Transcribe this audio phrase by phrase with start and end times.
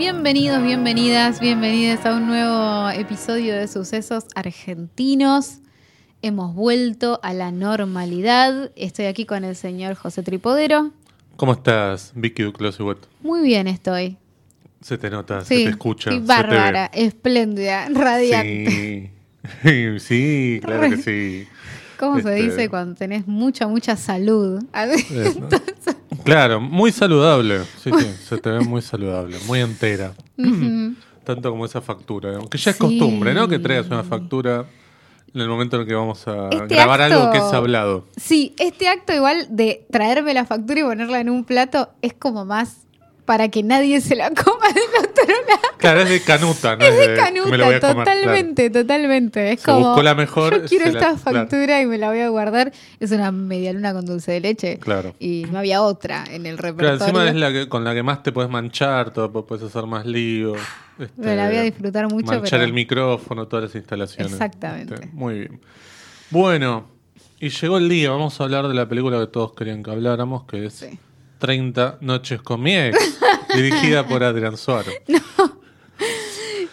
[0.00, 5.58] Bienvenidos, bienvenidas, bienvenidas a un nuevo episodio de Sucesos Argentinos.
[6.22, 8.72] Hemos vuelto a la normalidad.
[8.76, 10.92] Estoy aquí con el señor José Tripodero.
[11.36, 12.78] ¿Cómo estás, Vicky Duclos
[13.20, 14.16] Muy bien estoy.
[14.80, 16.10] Se te nota, se te escucha.
[16.10, 19.12] Sí, bárbara, espléndida, radiante.
[19.62, 21.46] Sí, sí claro que sí.
[21.98, 24.64] ¿Cómo se este, dice cuando tenés mucha, mucha salud?
[26.24, 27.60] Claro, muy saludable.
[27.82, 30.12] Sí, sí, se te ve muy saludable, muy entera.
[31.24, 32.36] Tanto como esa factura.
[32.36, 33.48] Aunque ya es costumbre, ¿no?
[33.48, 34.66] Que traigas una factura
[35.34, 38.06] en el momento en el que vamos a este grabar algo que es hablado.
[38.16, 42.44] Sí, este acto igual de traerme la factura y ponerla en un plato es como
[42.44, 42.78] más
[43.30, 45.76] para que nadie se la coma del otro lado.
[45.78, 46.84] Claro, es de canuta, ¿no?
[46.84, 49.52] Es de canuta, totalmente, totalmente.
[49.52, 52.72] Es como, la mejor, yo quiero esta factura y me la voy a guardar.
[52.98, 54.78] Es una media luna con dulce de leche.
[54.80, 55.14] Claro.
[55.20, 56.98] Y no había otra en el repertorio.
[56.98, 59.86] Claro, encima es la que, con la que más te puedes manchar, todo, puedes hacer
[59.86, 60.56] más lío.
[60.98, 62.32] Este, me la voy a disfrutar mucho.
[62.32, 64.32] Manchar el micrófono, todas las instalaciones.
[64.32, 64.94] Exactamente.
[64.94, 65.60] Este, muy bien.
[66.30, 66.90] Bueno,
[67.38, 70.46] y llegó el día, vamos a hablar de la película que todos querían que habláramos,
[70.46, 70.84] que es...
[71.40, 73.18] 30 noches con mi ex,
[73.54, 74.94] dirigida por Adrián Suárez.
[75.08, 75.20] No.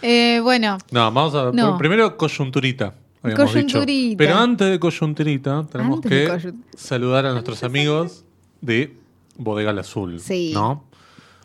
[0.00, 0.78] Eh, bueno.
[0.92, 1.50] No, vamos a.
[1.76, 2.94] Primero, coyunturita.
[3.20, 4.16] Coyunturita.
[4.16, 8.24] Pero antes de coyunturita, tenemos que saludar a nuestros amigos
[8.60, 8.96] de
[9.36, 10.20] Bodega Azul.
[10.20, 10.52] Sí.
[10.54, 10.84] ¿No?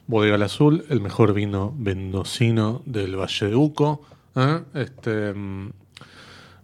[0.05, 4.01] Bodega Azul, el mejor vino vendocino del Valle de Uco.
[4.35, 4.61] ¿eh?
[4.75, 5.71] Este, mm,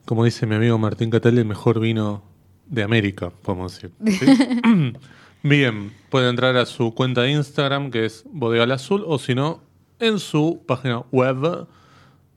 [0.05, 2.21] como dice mi amigo Martín Catali, el mejor vino
[2.67, 3.91] de América, podemos decir.
[5.41, 9.61] Bien, pueden entrar a su cuenta de Instagram, que es Bodega Azul, o si no,
[9.99, 11.67] en su página web,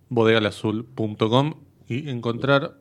[0.09, 1.55] bodegalazul.com,
[1.89, 2.78] y encontrar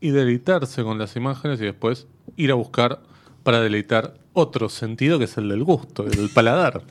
[0.00, 2.06] y deleitarse con las imágenes y después
[2.36, 3.02] ir a buscar
[3.42, 6.82] para deleitar otro sentido que es el del gusto, el del paladar.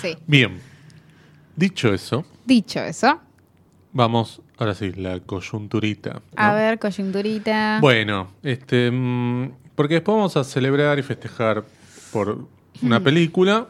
[0.00, 0.14] Sí.
[0.26, 0.60] Bien,
[1.56, 2.26] dicho eso.
[2.44, 3.18] Dicho eso.
[3.92, 6.20] Vamos, ahora sí, la coyunturita.
[6.36, 7.78] A ver, coyunturita.
[7.80, 11.64] Bueno, este, mm, porque después vamos a celebrar y festejar
[12.12, 12.46] por
[12.82, 13.68] una película,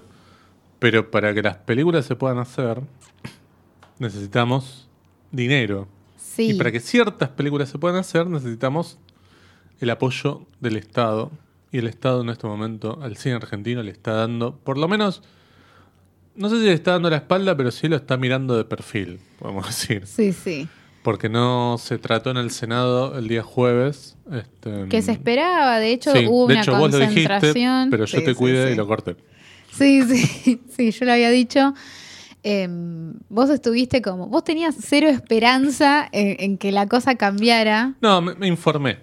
[0.78, 2.80] pero para que las películas se puedan hacer,
[3.98, 4.88] necesitamos
[5.30, 5.88] dinero.
[6.16, 6.50] Sí.
[6.50, 8.98] Y para que ciertas películas se puedan hacer, necesitamos
[9.80, 11.30] el apoyo del Estado.
[11.70, 15.22] Y el Estado en este momento al cine argentino le está dando, por lo menos,
[16.34, 19.20] no sé si le está dando la espalda, pero sí lo está mirando de perfil,
[19.38, 20.06] podemos decir.
[20.06, 20.68] Sí, sí
[21.08, 24.14] porque no se trató en el Senado el día jueves.
[24.30, 27.54] Este, que se esperaba, de hecho hubo de una hecho, Vos lo dijiste,
[27.90, 29.16] pero yo te cuidé y lo corté.
[29.72, 30.02] Sí,
[30.42, 31.72] sí, sí, yo lo había dicho.
[32.42, 37.94] Em, vos estuviste como, vos tenías cero esperanza en, que la cosa cambiara.
[38.02, 38.98] No, me informé.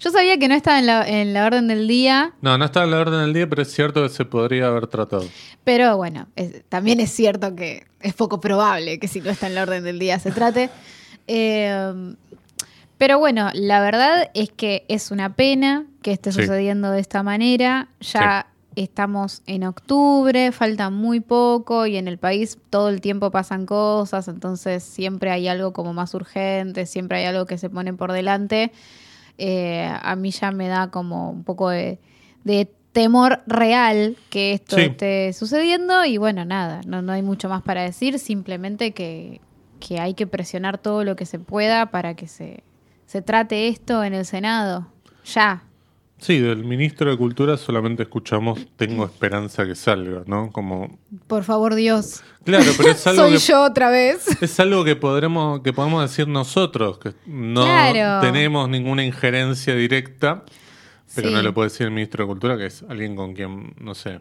[0.00, 2.32] Yo sabía que no estaba en la, orden del día.
[2.40, 4.86] No, no estaba en la orden del día, pero es cierto que se podría haber
[4.86, 5.26] tratado.
[5.64, 6.28] Pero bueno,
[6.68, 9.98] también es cierto que es poco probable que si no está en la orden del
[9.98, 10.70] día se trate.
[11.30, 12.14] Eh,
[12.98, 17.88] pero bueno, la verdad es que es una pena que esté sucediendo de esta manera.
[18.00, 23.66] Ya estamos en octubre, falta muy poco y en el país todo el tiempo pasan
[23.66, 28.12] cosas, entonces siempre hay algo como más urgente, siempre hay algo que se pone por
[28.12, 28.72] delante.
[29.38, 31.98] Eh, a mí ya me da como un poco de,
[32.92, 37.82] temor real que esto esté sucediendo y bueno, nada, no, no hay mucho más para
[37.82, 39.40] decir, simplemente que,
[40.00, 42.64] hay que presionar todo lo que se pueda para que se,
[43.06, 44.88] se trate esto en el Senado,
[45.24, 45.67] ya,
[46.20, 50.50] Sí, del ministro de Cultura solamente escuchamos tengo esperanza que salga, ¿no?
[50.50, 50.98] Como
[51.28, 52.22] Por favor, Dios.
[52.44, 54.26] Claro, pero es algo Soy yo otra vez.
[54.42, 57.64] Es algo que podremos que podemos decir nosotros, que no
[58.20, 60.44] tenemos ninguna injerencia directa,
[61.14, 63.94] pero no lo puede decir el ministro de Cultura, que es alguien con quien, no
[63.94, 64.20] sé.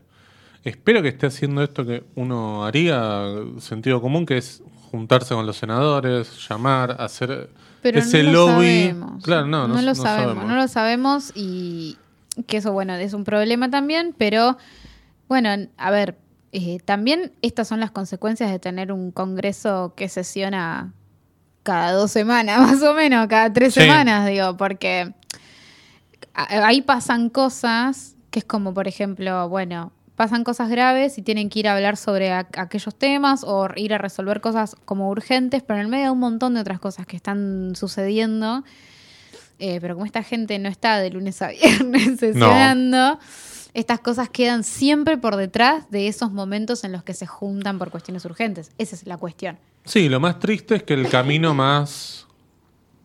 [0.63, 3.25] Espero que esté haciendo esto que uno haría
[3.59, 4.61] sentido común, que es
[4.91, 7.49] juntarse con los senadores, llamar, hacer
[7.93, 8.47] pero ese no lo.
[8.47, 9.23] Sabemos.
[9.23, 11.97] Claro, no, no, lo sabemos, No lo sabemos y
[12.45, 14.57] que eso, bueno, es un problema también, pero
[15.27, 16.17] bueno, a ver,
[16.51, 20.93] eh, también estas son las consecuencias de tener un congreso que sesiona
[21.63, 25.13] cada dos semanas, más o menos, cada tres semanas, digo, porque
[26.33, 31.59] ahí pasan cosas que es como, por ejemplo, bueno, pasan cosas graves y tienen que
[31.59, 35.85] ir a hablar sobre aquellos temas o ir a resolver cosas como urgentes, pero en
[35.85, 38.63] el medio de un montón de otras cosas que están sucediendo.
[39.59, 43.19] Eh, pero como esta gente no está de lunes a viernes sesionando,
[43.75, 47.91] estas cosas quedan siempre por detrás de esos momentos en los que se juntan por
[47.91, 48.71] cuestiones urgentes.
[48.79, 49.59] Esa es la cuestión.
[49.85, 52.25] Sí, lo más triste es que el camino más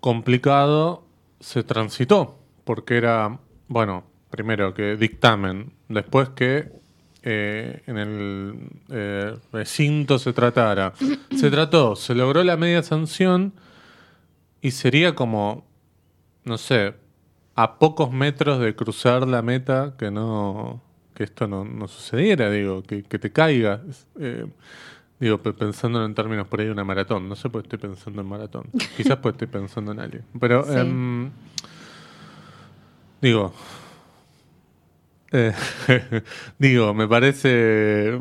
[0.01, 1.05] complicado
[1.41, 3.39] se transitó, porque era,
[3.69, 6.82] bueno, primero que dictamen, después que
[7.23, 8.55] eh, en el
[8.91, 10.93] eh, recinto se tratara.
[11.37, 13.53] se trató, se logró la media sanción
[14.61, 15.65] y sería como,
[16.45, 16.95] no sé,
[17.55, 20.83] a pocos metros de cruzar la meta que no
[21.15, 23.83] que esto no, no sucediera, digo, que, que te caiga.
[24.19, 24.47] Eh,
[25.21, 27.29] digo, pe- pensando en términos por ahí de una maratón.
[27.29, 28.65] No sé por qué estoy pensando en maratón.
[28.97, 30.25] Quizás pues estoy pensando en alguien.
[30.41, 30.71] Pero, Sí.
[30.79, 31.31] em,
[33.21, 33.53] digo,
[36.59, 38.21] digo, me parece,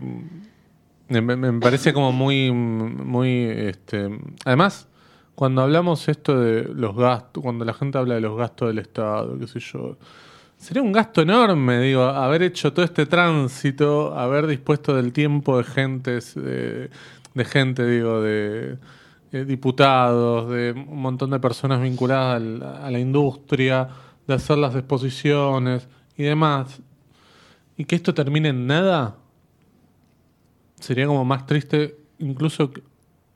[1.09, 4.09] me, me- parece como muy, muy, este,
[4.45, 4.87] además,
[5.35, 9.37] cuando hablamos esto de los gastos, cuando la gente habla de los gastos del Estado,
[9.39, 9.97] qué sé yo,
[10.57, 15.63] sería un gasto enorme, digo, haber hecho todo este tránsito, haber dispuesto del tiempo de
[15.65, 16.89] gentes, de,
[17.45, 18.77] gente, digo, de,
[19.31, 22.41] diputados, de un montón de personas vinculadas
[22.83, 23.89] a la industria,
[24.27, 25.87] de hacer las exposiciones
[26.17, 26.81] y demás,
[27.81, 29.15] y que esto termine en nada,
[30.79, 32.71] sería como más triste, incluso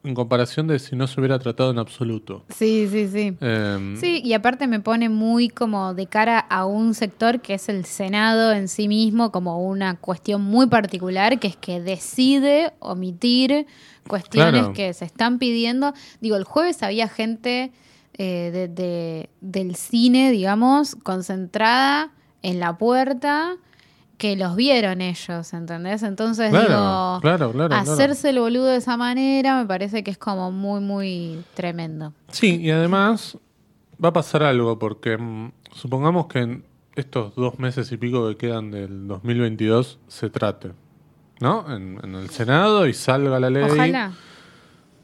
[0.04, 2.44] en comparación de si no se hubiera tratado en absoluto.
[2.56, 3.36] Sí, sí, sí.
[3.42, 7.70] Em, Sí, y aparte me pone muy como de cara a un sector que es
[7.70, 13.66] el Senado en sí mismo, como una cuestión muy particular, que es que decide omitir
[14.08, 14.74] cuestiones Claro.
[14.74, 15.94] que se están pidiendo.
[16.22, 17.72] Digo, el jueves había gente
[18.18, 22.12] eh, de- de- del cine, digamos, concentrada
[22.44, 23.58] en la puerta
[24.18, 26.04] que los vieron ellos, ¿entendés?
[26.04, 27.92] Entonces, Claro, digo, claro, claro, claro.
[27.92, 32.14] hacerse el boludo de esa manera me parece que es como muy, muy tremendo.
[32.30, 33.38] Sí, y además
[34.04, 36.64] va a pasar algo, porque mm, supongamos que en
[36.96, 40.72] estos dos meses y pico que quedan del 2022 se trate,
[41.42, 41.66] ¿no?
[41.76, 43.64] En, en el Senado y salga la ley.
[43.64, 44.14] Ojalá.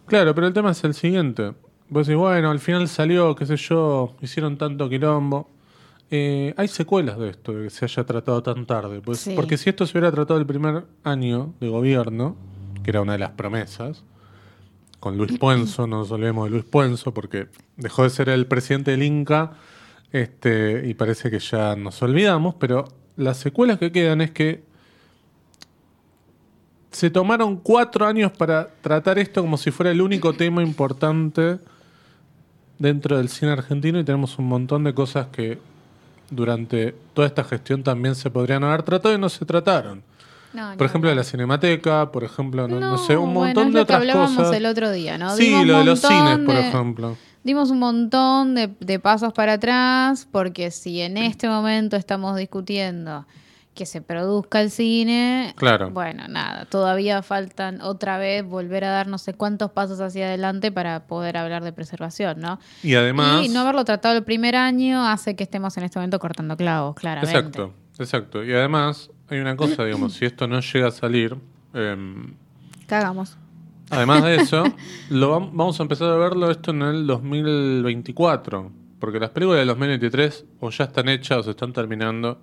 [0.05, 1.53] Claro, pero el tema es el siguiente.
[1.89, 5.49] Vos decís, bueno, al final salió, qué sé yo, hicieron tanto quilombo.
[6.13, 8.99] Eh, hay secuelas de esto, de que se haya tratado tan tarde.
[9.01, 9.33] Pues, Sí.
[9.35, 12.35] Porque si esto se hubiera tratado el primer año de gobierno,
[12.83, 14.03] que era una de las promesas,
[14.99, 17.47] con Luis Puenzo, no nos olvidemos de Luis Puenzo, porque
[17.77, 19.53] dejó de ser el presidente del Inca
[20.11, 22.85] este, y parece que ya nos olvidamos, pero
[23.15, 24.63] las secuelas que quedan es que
[26.91, 31.59] se tomaron cuatro años para tratar esto como si fuera el único tema importante
[32.77, 35.57] dentro del cine argentino y tenemos un montón de cosas que
[36.31, 40.01] durante toda esta gestión también se podrían haber tratado y no se trataron.
[40.53, 41.21] No, Por no, ejemplo, de no.
[41.21, 43.99] la cinemateca, por ejemplo, no, no sé, un bueno, montón es de lo que otras
[44.01, 44.55] hablábamos cosas.
[44.55, 45.35] el otro día, ¿no?
[45.35, 47.17] Sí, Dimos lo de los cines, por ejemplo.
[47.43, 53.25] Dimos un montón de, de pasos para atrás, porque si en este momento estamos discutiendo
[53.73, 55.89] que se produzca el cine, Claro.
[55.91, 60.71] bueno, nada, todavía faltan otra vez volver a dar no sé cuántos pasos hacia adelante
[60.73, 62.59] para poder hablar de preservación, ¿no?
[62.83, 63.45] Y además...
[63.45, 66.95] y no haberlo tratado el primer año hace que estemos en este momento cortando clavos,
[66.95, 67.37] claramente.
[67.37, 68.43] Exacto, exacto.
[68.43, 71.37] Y además hay una cosa, digamos, si esto no llega a salir,
[71.73, 72.33] em,
[72.87, 73.37] Cagamos.
[73.89, 74.63] además de eso,
[75.09, 78.69] lo vam- vamos a empezar a verlo esto en el 2024,
[78.99, 82.39] porque las películas del 2023 o ya están hechas o se están terminando.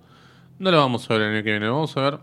[0.59, 2.19] No lo vamos a ver el año que viene, vamos a ver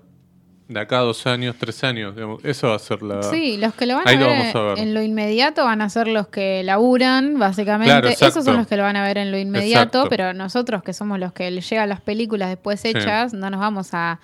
[0.69, 2.15] de acá a dos años, tres años.
[2.17, 2.45] digamos.
[2.45, 3.23] Eso va a ser la...
[3.23, 4.79] Sí, los que lo van a lo ver, vamos a ver.
[4.81, 7.93] en lo inmediato van a ser los que laburan, básicamente.
[7.93, 8.09] Claro.
[8.09, 10.09] Esos son los que lo van a ver en lo inmediato, Exacto.
[10.11, 12.89] pero nosotros que somos los que les llegan las películas después Sí.
[12.89, 14.19] hechas, no nos vamos a,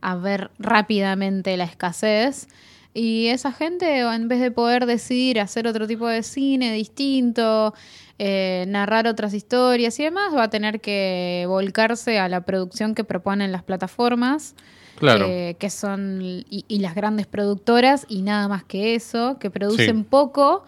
[0.00, 2.48] a ver rápidamente la escasez.
[2.96, 7.74] Y esa gente, en vez de poder decidir hacer otro tipo de cine distinto,
[8.20, 13.02] eh, narrar otras historias y demás, va a tener que volcarse a la producción que
[13.02, 14.54] proponen las plataformas
[14.96, 15.26] Claro.
[15.26, 19.98] que, que son y, y las grandes productoras y nada más que eso, que producen
[20.02, 20.06] Sí.
[20.08, 20.64] poco,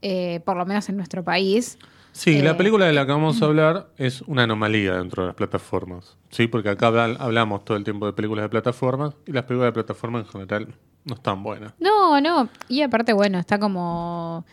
[0.00, 1.76] eh, por lo menos en nuestro país.
[2.12, 5.26] Sí, la Eh, película de la que vamos a hablar es una anomalía dentro de
[5.30, 6.16] las plataformas.
[6.30, 9.70] Sí, porque acá habla- hablamos todo el tiempo de películas de plataformas y las películas
[9.70, 10.68] de plataformas en general
[11.04, 11.72] no están buenas.
[11.78, 14.44] No, no, y aparte, bueno, está como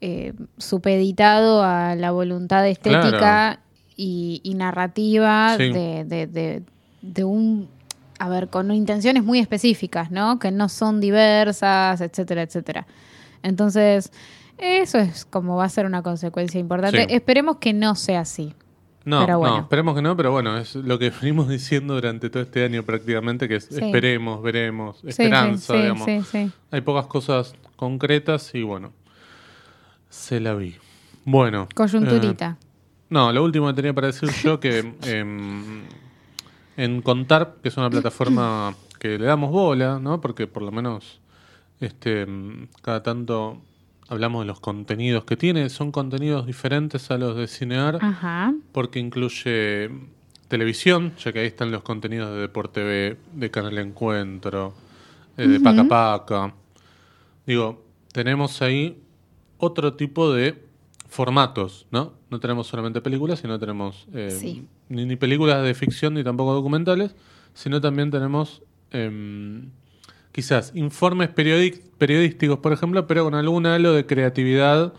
[0.00, 3.60] eh, supeditado a la voluntad estética Claro.
[3.96, 5.72] y, y narrativa Sí.
[5.72, 6.62] de, de- de-
[7.02, 7.68] de un,
[8.18, 10.38] a ver, con intenciones muy específicas, ¿no?
[10.38, 12.86] Que no son diversas, etcétera, etcétera.
[13.42, 14.12] Entonces,
[14.58, 17.06] eso es como va a ser una consecuencia importante.
[17.08, 17.14] Sí.
[17.14, 18.54] Esperemos que no sea así.
[19.06, 19.54] No, Pero bueno.
[19.56, 22.82] no, esperemos que no, pero bueno, es lo que venimos diciendo durante todo este año
[22.82, 23.76] prácticamente, que es Sí.
[23.84, 26.52] esperemos, veremos, esperanza, sí, sí, digamos.
[26.72, 28.92] Hay pocas cosas concretas y bueno,
[30.10, 30.74] se la vi.
[31.24, 31.68] Bueno.
[31.74, 32.56] Coyunturita.
[32.60, 32.66] eh,
[33.10, 35.84] no, lo último que tenía para decir yo que em,
[36.76, 40.20] en Contar, que es una plataforma que le damos bola, ¿no?
[40.20, 41.20] Porque por lo menos
[41.80, 43.58] este em, cada tanto
[44.08, 48.54] hablamos de los contenidos que tiene, son contenidos diferentes a los de Cinear Ajá.
[48.72, 49.90] porque incluye
[50.48, 54.74] televisión, ya que ahí están los contenidos de Deporte B, de Canal Encuentro,
[55.36, 56.54] eh, de Paca Paca.
[57.46, 59.00] Digo, tenemos ahí
[59.58, 60.62] otro tipo de
[61.08, 62.12] formatos, ¿no?
[62.30, 64.66] No tenemos solamente películas, sino tenemos eh, Sí.
[64.88, 67.14] ni, ni películas de ficción ni tampoco documentales,
[67.54, 69.70] sino también tenemos em,
[70.36, 74.92] quizás informes periodísticos, por ejemplo, pero con algún halo de creatividad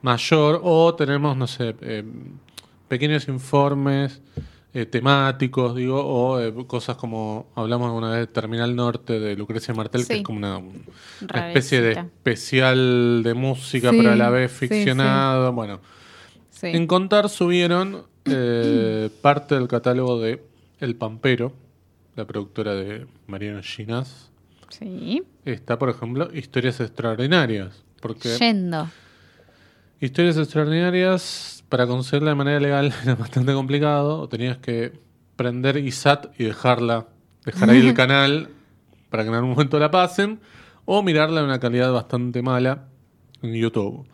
[0.00, 2.06] mayor, o tenemos, no sé, em,
[2.88, 4.22] pequeños informes
[4.72, 9.74] eh, temáticos, digo, o eh, cosas como hablamos alguna vez de Terminal Norte de Lucrecia
[9.74, 14.30] Martel, que es como una, una especie de especial de música, Sí, pero a la
[14.30, 14.74] vez sí, sí.
[14.74, 15.52] ficcionado.
[15.52, 15.80] Bueno,
[16.50, 16.68] Sí.
[16.68, 20.42] en Contar subieron eh, parte del catálogo de
[20.80, 21.52] El Pampero,
[22.16, 24.30] la productora de Mariano Ginás.
[24.70, 25.22] Sí.
[25.44, 27.84] Está, por ejemplo, Historias Extraordinarias.
[28.00, 28.88] Porque Yendo.
[30.00, 34.28] Historias Extraordinarias, para conseguirla de manera legal, era bastante complicado.
[34.28, 34.92] Tenías que
[35.36, 37.08] prender ISAT y dejarla,
[37.44, 38.50] dejar ahí el canal
[39.10, 40.40] para que en algún momento la pasen.
[40.84, 42.88] O mirarla en una calidad bastante mala
[43.42, 44.06] en YouTube.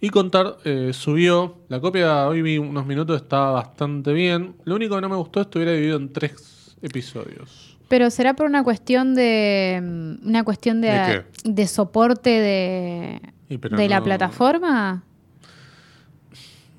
[0.00, 4.56] Y Contar eh, subió, la copia hoy vi unos minutos, estaba bastante bien.
[4.64, 7.69] Lo único que no me gustó es que estuviera dividido en tres episodios.
[7.90, 13.88] Pero será por una cuestión de mm, una cuestión de, ¿De de soporte de, de
[13.88, 15.02] la plataforma.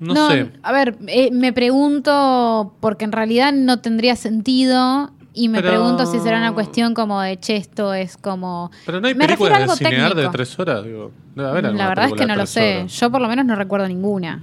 [0.00, 0.50] No, sé.
[0.62, 6.06] A ver, eh, me pregunto porque en realidad no tendría sentido y me Pero- pregunto
[6.06, 8.70] si será una cuestión como de che, esto es como.
[8.86, 10.82] Pero no hay Me películas de cinear de tres horas.
[10.82, 12.78] Digo, debe haber alguna La verdad es que no lo sé.
[12.78, 12.92] horas.
[12.98, 14.42] Yo por lo menos no recuerdo ninguna.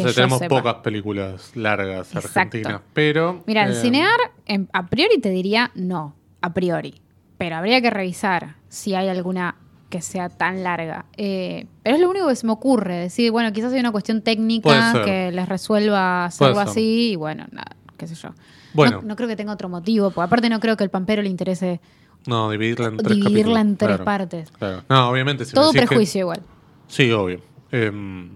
[0.00, 0.56] Yo tenemos sepa.
[0.56, 2.38] pocas películas largas Exacto.
[2.38, 3.42] argentinas, pero...
[3.46, 6.94] Mira, el eh, cinear, en- a priori te diría no, a priori.
[7.38, 9.56] Pero habría que revisar si hay alguna
[9.90, 11.04] que sea tan larga.
[11.16, 12.94] Eh, pero es lo único que se me ocurre.
[12.96, 16.62] Decir, bueno, quizás hay una cuestión técnica que les resuelva Puede ser.
[16.68, 18.30] así y bueno, nada, qué sé yo.
[18.74, 19.02] Bueno.
[19.02, 21.28] No, no creo que tenga otro motivo, porque aparte no creo que el pampero le
[21.28, 21.80] interese
[22.26, 24.50] No, dividirla en tres dividirla en tres claro, partes.
[24.52, 24.82] claro.
[24.88, 25.44] No, obviamente.
[25.44, 26.40] Si Todo que- prejuicio igual.
[26.86, 27.40] Sí, obvio.
[27.70, 28.30] Em,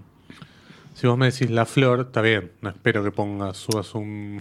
[0.96, 2.52] si vos me decís La Flor, está bien.
[2.62, 4.40] No espero que pongas, subas un...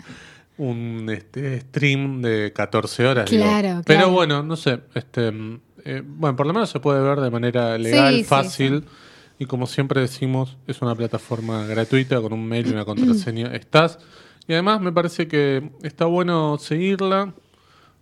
[0.56, 3.30] un este, stream de 14 horas.
[3.30, 3.44] digo.
[3.44, 4.12] Claro, Pero claro.
[4.12, 4.80] bueno, no sé.
[4.94, 5.28] Este,
[5.84, 8.84] eh, bueno, por lo menos se puede ver de manera legal, Sí, sí, fácil.
[9.38, 13.48] Y como siempre decimos, es una plataforma gratuita con un mail y una contraseña.
[13.54, 13.98] Estás.
[14.48, 17.34] Y además me parece que está bueno seguirla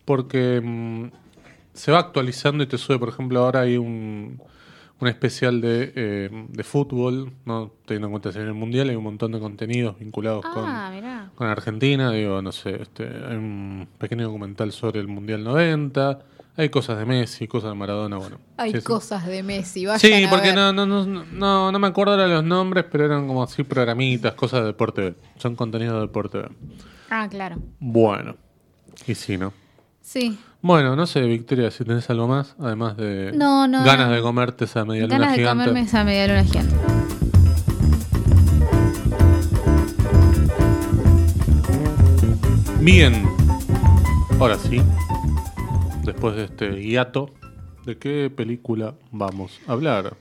[0.04, 1.10] porque mm,
[1.74, 4.40] se va actualizando y te sube, por ejemplo, ahora hay un,
[5.00, 7.72] un especial de, eh, de fútbol, ¿no?
[7.86, 10.90] teniendo en cuenta que viene el mundial, hay un montón de contenidos vinculados Ah,
[11.30, 16.18] con, con Argentina, digo, no sé, este, hay un pequeño documental sobre el Mundial 90,
[16.56, 18.38] hay cosas de Messi, cosas de Maradona, bueno.
[18.56, 18.84] Hay sí, sí.
[18.84, 20.56] cosas de Messi, vayan Sí, a porque ver.
[20.56, 24.34] no, no, no, no, no me acuerdo ahora los nombres, pero eran como así programitas,
[24.34, 25.14] cosas de Deporte B.
[25.36, 26.48] Son contenidos de Deporte B.
[27.10, 27.58] Ah, claro.
[27.78, 28.34] Bueno.
[29.06, 29.52] Y sí, ¿no?
[30.00, 30.36] Sí.
[30.60, 34.14] Bueno, no sé, Victoria, si tenés algo más, además de No, no, ganas no.
[34.14, 35.64] de comerte esa media luna Ganas de gigante.
[35.64, 36.74] comerme esa media luna gigante.
[42.80, 43.24] Bien.
[44.38, 44.80] Ahora sí.
[46.04, 47.30] Después de este hiato,
[47.84, 50.16] ¿de qué película vamos a hablar?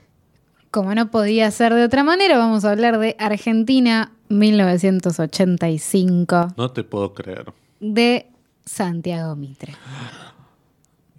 [0.70, 6.84] Como no podía ser de otra manera, vamos a hablar de Argentina 1985 No te
[6.84, 7.50] puedo creer.
[7.80, 8.26] de
[8.66, 9.74] Santiago Mitre.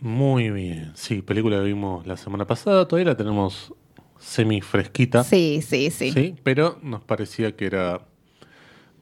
[0.02, 0.92] Muy bien.
[0.96, 2.88] Sí, película que vimos la semana pasada.
[2.88, 3.74] Todavía la tenemos
[4.20, 5.24] semi fresquita.
[5.24, 6.12] Sí, sí, sí.
[6.12, 8.02] Sí, pero nos parecía que era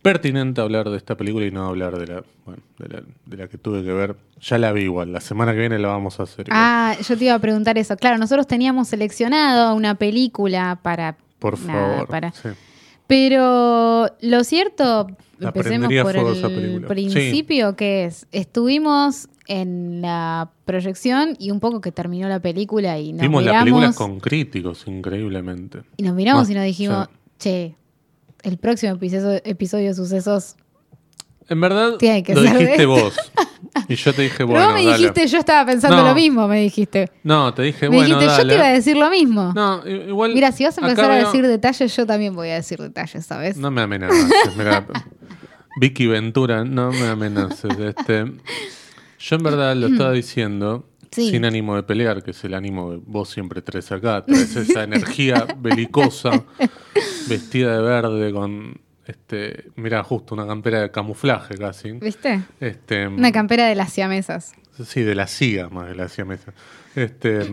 [0.02, 3.48] pertinente hablar de esta película y no hablar de la, bueno, de la, de la
[3.48, 4.16] que tuve que ver.
[4.40, 6.48] Ya la vi igual, la semana que viene la vamos a hacer.
[6.48, 6.60] igual.
[6.62, 7.96] Ah, yo te iba a preguntar eso.
[7.98, 11.18] Claro, nosotros teníamos seleccionado una película para...
[11.40, 12.08] Por nada, favor.
[12.08, 12.50] para- sí.
[13.06, 15.08] Pero lo cierto,
[15.40, 22.28] empecemos por el principio, que es, estuvimos en la proyección y un poco que terminó
[22.28, 25.84] la película y nos Vimos la miramos, película con críticos, increíblemente.
[25.98, 27.16] y nos miramos Más, y nos dijimos, sí.
[27.40, 27.76] che,
[28.44, 30.56] el próximo episodio, episodio de sucesos.
[31.50, 32.86] En verdad, Tiene que lo ser dijiste esta.
[32.88, 33.14] vos.
[33.88, 34.98] Y yo te dije, Pero bueno, vos me dale.
[34.98, 36.10] dijiste, yo estaba pensando No.
[36.10, 37.10] lo mismo, me dijiste.
[37.24, 39.54] No, te dije, me bueno, dijiste, yo te iba a decir lo mismo.
[39.56, 40.34] No, igual.
[40.34, 43.56] Mira, si vas a empezar a decir detalles, yo también voy a decir detalles, ¿sabes?
[43.56, 44.26] No me amenaces,
[44.58, 44.86] mira.
[45.80, 47.72] Vicky Ventura, no me amenaces.
[47.80, 48.26] Este,
[49.20, 51.32] yo en verdad lo estaba diciendo Sí.
[51.32, 54.26] sin ánimo de pelear, que es el ánimo que vos siempre traes acá.
[54.26, 56.44] Traes esa energía belicosa,
[57.28, 58.80] vestida de verde, con.
[59.06, 61.94] Este, mira, justo una campera de camuflaje casi.
[61.94, 62.42] ¿Viste?
[62.60, 64.54] Este, Una campera de las siamesas.
[64.86, 66.54] Sí, de la CIA, más de la CIA mesa.
[66.94, 67.40] Este,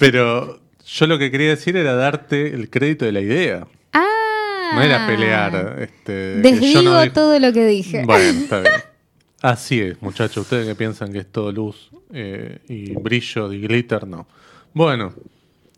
[0.00, 3.66] pero yo lo que quería decir era darte el crédito de la idea.
[3.92, 4.72] Ah.
[4.74, 5.76] No era pelear.
[5.80, 6.42] Este,
[6.72, 8.02] yo no todo lo que dije.
[8.04, 8.72] Bueno, está bien.
[9.44, 10.38] Así es, muchachos.
[10.38, 14.26] Ustedes que piensan que es todo luz eh, y brillo y glitter, no.
[14.72, 15.12] Bueno,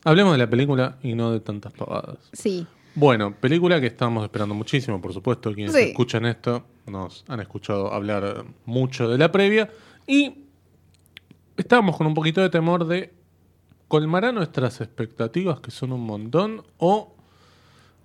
[0.04, 2.18] hablemos de la película y no de tantas pavadas.
[2.32, 2.64] Sí.
[2.94, 5.52] Bueno, película que estábamos esperando muchísimo, por supuesto.
[5.52, 5.80] Quienes Sí.
[5.80, 9.68] escuchan esto nos han escuchado hablar mucho de la previa.
[10.06, 10.44] Y
[11.56, 13.12] estábamos con un poquito de temor de
[13.88, 17.14] colmará nuestras expectativas, que son un montón, o...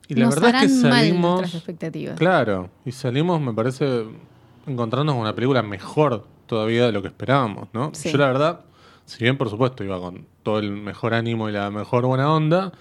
[0.07, 1.39] Y la Nos verdad es que harán mal salimos...
[1.41, 2.17] nuestras expectativas.
[2.17, 4.05] Claro, y salimos, me parece,
[4.67, 7.91] encontrándonos con una película mejor todavía de lo que esperábamos, ¿no?
[7.93, 8.11] Sí.
[8.11, 8.61] Yo la verdad,
[9.05, 12.71] si bien por supuesto iba con todo el mejor ánimo y la mejor buena onda,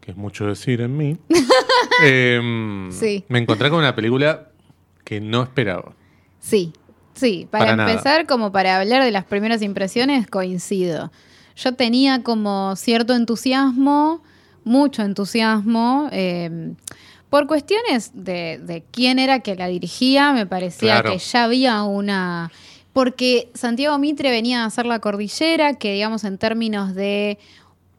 [0.00, 1.16] que es mucho decir en mí,
[2.04, 3.24] em, Sí.
[3.28, 4.48] me encontré con una película
[5.04, 5.92] que no esperaba.
[6.40, 6.72] Sí,
[7.14, 7.46] sí.
[7.50, 7.90] Para, Para nada.
[7.90, 11.10] empezar, como para hablar de las primeras impresiones, coincido.
[11.56, 14.22] Yo tenía como cierto entusiasmo,
[14.64, 16.74] mucho entusiasmo, eh,
[17.30, 21.12] por cuestiones de, de quién era que la dirigía, me parecía Claro.
[21.12, 22.50] que ya había una...
[22.92, 27.38] Porque Santiago Mitre venía a hacer la cordillera, que digamos en términos de,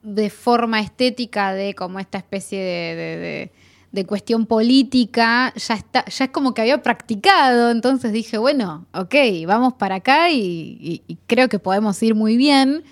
[0.02, 3.52] de forma estética, de como esta especie de,
[3.92, 7.70] de- cuestión política, ya está, ya es como que había practicado.
[7.72, 9.16] Entonces dije, bueno, ok,
[9.48, 12.84] vamos para acá y, y- y creo que podemos ir muy bien.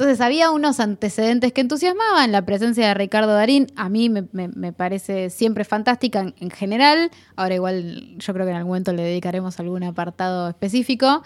[0.00, 2.32] Entonces había unos antecedentes que entusiasmaban.
[2.32, 7.10] La presencia de Ricardo Darín a mí me, me- parece siempre fantástica en, en general.
[7.36, 11.22] Ahora igual yo creo que en algún momento le dedicaremos algún apartado específico.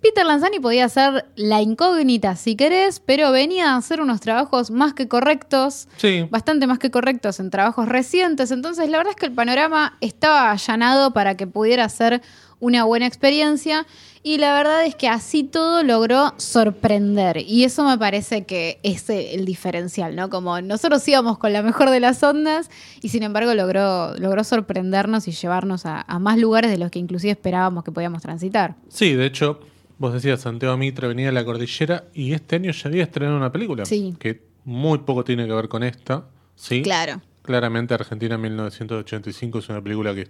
[0.00, 4.92] Peter Lanzani podía ser la incógnita si querés, pero venía a hacer unos trabajos más
[4.94, 8.50] que correctos Sí, bastante más que correctos en trabajos recientes.
[8.50, 12.22] Entonces, la verdad es que el panorama estaba allanado para que pudiera ser
[12.60, 13.86] una buena experiencia.
[14.22, 17.38] Y la verdad es que así todo logró sorprender.
[17.46, 20.30] Y eso me parece que es el diferencial, ¿no?
[20.30, 25.28] Como nosotros íbamos con la mejor de las ondas y sin embargo logró, logró sorprendernos
[25.28, 28.74] y llevarnos a, a más lugares de los que inclusive esperábamos que podíamos transitar.
[28.88, 29.60] sí, de hecho,
[29.98, 33.52] vos decías Santiago Mitre venía de la cordillera y este año ya había estrenado una
[33.52, 34.14] película Sí.
[34.18, 36.82] que muy poco tiene que ver con esta, ¿sí?
[36.82, 37.20] Claro.
[37.42, 40.28] Claramente Argentina 1985 es una película que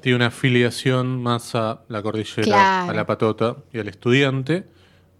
[0.00, 2.90] tiene una afiliación más a la cordillera, Claro.
[2.90, 4.64] a la patota y al estudiante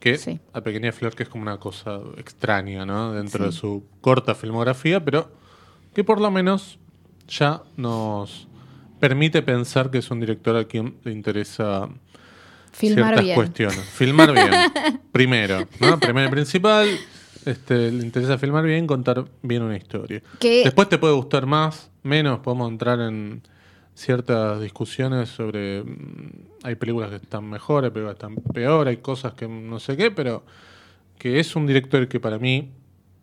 [0.00, 0.40] que Sí.
[0.52, 3.12] a Pequeña Flor, que es como una cosa extraña, ¿no?
[3.12, 3.50] Dentro Sí.
[3.50, 5.30] de su corta filmografía, pero
[5.94, 6.78] que por lo menos
[7.28, 8.48] ya nos
[8.98, 11.88] permite pensar que es un director a quien le interesa
[12.72, 13.34] Filmar ciertas bien.
[13.36, 13.78] cuestiones.
[13.80, 14.50] Filmar bien,
[15.12, 15.98] primero, ¿no?
[16.00, 16.88] Primero y principal,
[17.44, 20.22] este, le interesa filmar bien, contar bien una historia.
[20.40, 23.42] Que- Después te puede gustar más, menos, podemos entrar en
[23.94, 25.82] ciertas discusiones sobre...
[25.82, 26.30] mm,
[26.64, 29.96] Hay películas que están mejor, hay películas que están peor, hay cosas que no sé
[29.96, 30.44] qué, pero
[31.18, 32.70] que es un director que para mí,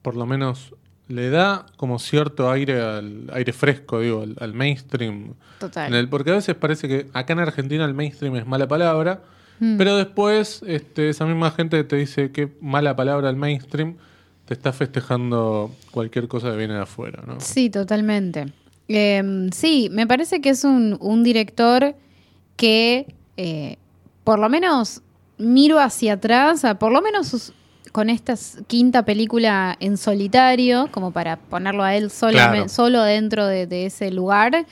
[0.04, 0.74] por lo menos,
[1.08, 5.34] le da como cierto aire al aire fresco, digo, al, al mainstream.
[5.60, 5.88] Total.
[5.92, 9.22] En el- porque a veces parece que acá en Argentina el mainstream es mala palabra,
[9.60, 9.78] Mm.
[9.78, 13.98] pero después este, esa misma gente te dice que mala palabra el mainstream,
[14.46, 17.40] te está festejando cualquier cosa que viene de afuera, ¿no?
[17.40, 18.52] Sí, totalmente.
[18.88, 21.94] Eh, sí, me parece que es un, un director
[22.56, 23.78] que, eh,
[24.24, 25.02] por lo menos,
[25.38, 27.54] miro hacia atrás, a- por lo menos sus-
[27.92, 28.36] con esta
[28.68, 32.70] quinta película en solitario, como para ponerlo a él Claro.
[32.70, 34.66] solo dentro de, de ese lugar.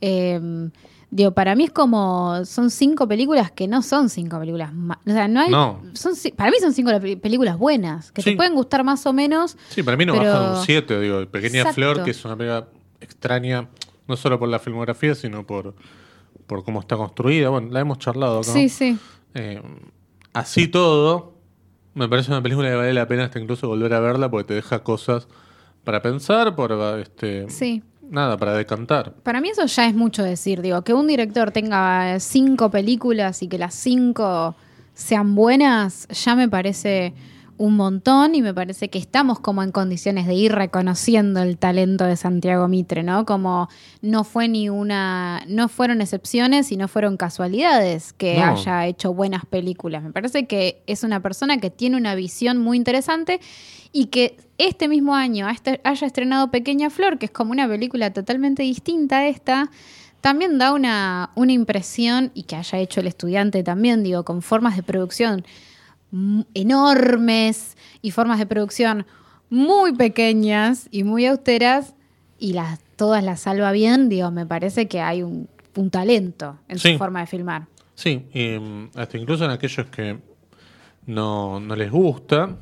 [0.00, 0.68] Eh,
[1.10, 4.72] digo, para mí es como, son cinco películas que no son cinco películas
[5.06, 5.50] O sea, no hay...
[5.50, 5.80] No.
[5.94, 8.30] Son, ci- para mí son cinco pe- películas buenas, que Sí.
[8.30, 11.00] te pueden gustar más o menos, Sí, para mí no Pero- baja de un 7,
[11.00, 11.26] digo.
[11.26, 11.74] Pequeña Exacto.
[11.74, 12.68] Flor, que es una película
[13.00, 13.68] extraña,
[14.08, 15.74] no solo por la filmografía, sino por,
[16.46, 17.48] por cómo está construida.
[17.50, 18.52] Bueno, la hemos charlado acá.
[18.52, 18.98] Sí, sí.
[19.34, 19.62] Eh,
[20.32, 21.34] así todo,
[21.94, 24.54] me parece una película que vale la pena hasta incluso volver a verla porque te
[24.54, 25.28] deja cosas
[25.84, 27.82] para pensar, por este, Sí.
[28.10, 29.12] Nada, para decantar.
[29.22, 33.48] Para mí eso ya es mucho decir, digo, que un director tenga cinco películas y
[33.48, 34.54] que las cinco
[34.94, 37.12] sean buenas, ya me parece
[37.58, 42.04] un montón y me parece que estamos como en condiciones de ir reconociendo el talento
[42.04, 43.24] de Santiago Mitre, ¿no?
[43.24, 43.68] Como
[44.02, 48.44] no fue ni una, no fueron excepciones y no fueron casualidades que No.
[48.52, 50.02] haya hecho buenas películas.
[50.02, 53.40] Me parece que es una persona que tiene una visión muy interesante
[53.90, 58.62] y que este mismo año haya estrenado Pequeña Flor, que es como una película totalmente
[58.62, 59.70] distinta a esta,
[60.20, 64.76] también da una, una impresión, y que haya hecho el estudiante también, digo, con formas
[64.76, 65.44] de producción
[66.54, 69.06] enormes y formas de producción
[69.50, 71.94] muy pequeñas y muy austeras,
[72.38, 76.78] y las, todas las salva bien, digo, me parece que hay un, un talento en
[76.78, 76.92] Sí.
[76.92, 77.66] su forma de filmar.
[77.94, 80.18] Sí, y, mm, hasta incluso en aquellos que
[81.06, 82.56] no, no les gusta,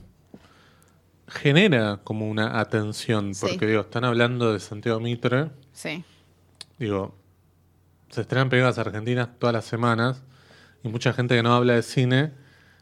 [1.29, 3.47] genera como una atención, Sí.
[3.49, 6.05] porque digo, están hablando de Santiago Mitre, Sí.
[6.79, 7.15] digo,
[8.11, 10.23] se estrenan películas argentinas todas las semanas
[10.83, 12.33] y mucha gente que no habla de cine.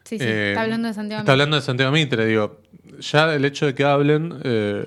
[0.03, 1.31] Sí, sí, eh, está hablando de Santiago Está Mitre.
[1.33, 2.59] hablando de Santiago Mitre, digo.
[2.99, 4.85] Ya el hecho de que hablen, eh,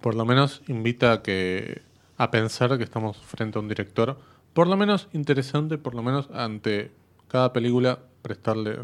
[0.00, 1.82] por lo menos invita a, que,
[2.16, 4.18] a pensar que estamos frente a un director,
[4.54, 6.90] por lo menos interesante, por lo menos ante
[7.28, 8.78] cada película prestarle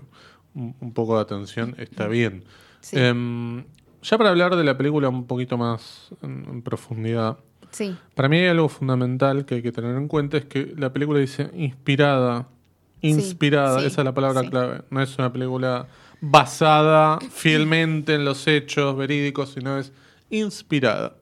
[0.54, 2.44] un, un poco de atención, está bien.
[2.80, 2.96] Sí.
[2.98, 3.64] Em,
[4.02, 7.38] ya para hablar de la película un poquito más en- en profundidad,
[7.72, 10.92] Sí, para mí hay algo fundamental que hay que tener en cuenta, es que la
[10.92, 12.48] película dice inspirada,
[13.00, 14.82] inspirada, sí, esa es la palabra clave.
[14.90, 15.86] No es una película
[16.20, 19.92] basada fielmente en los hechos verídicos, sino es
[20.30, 21.14] inspirada.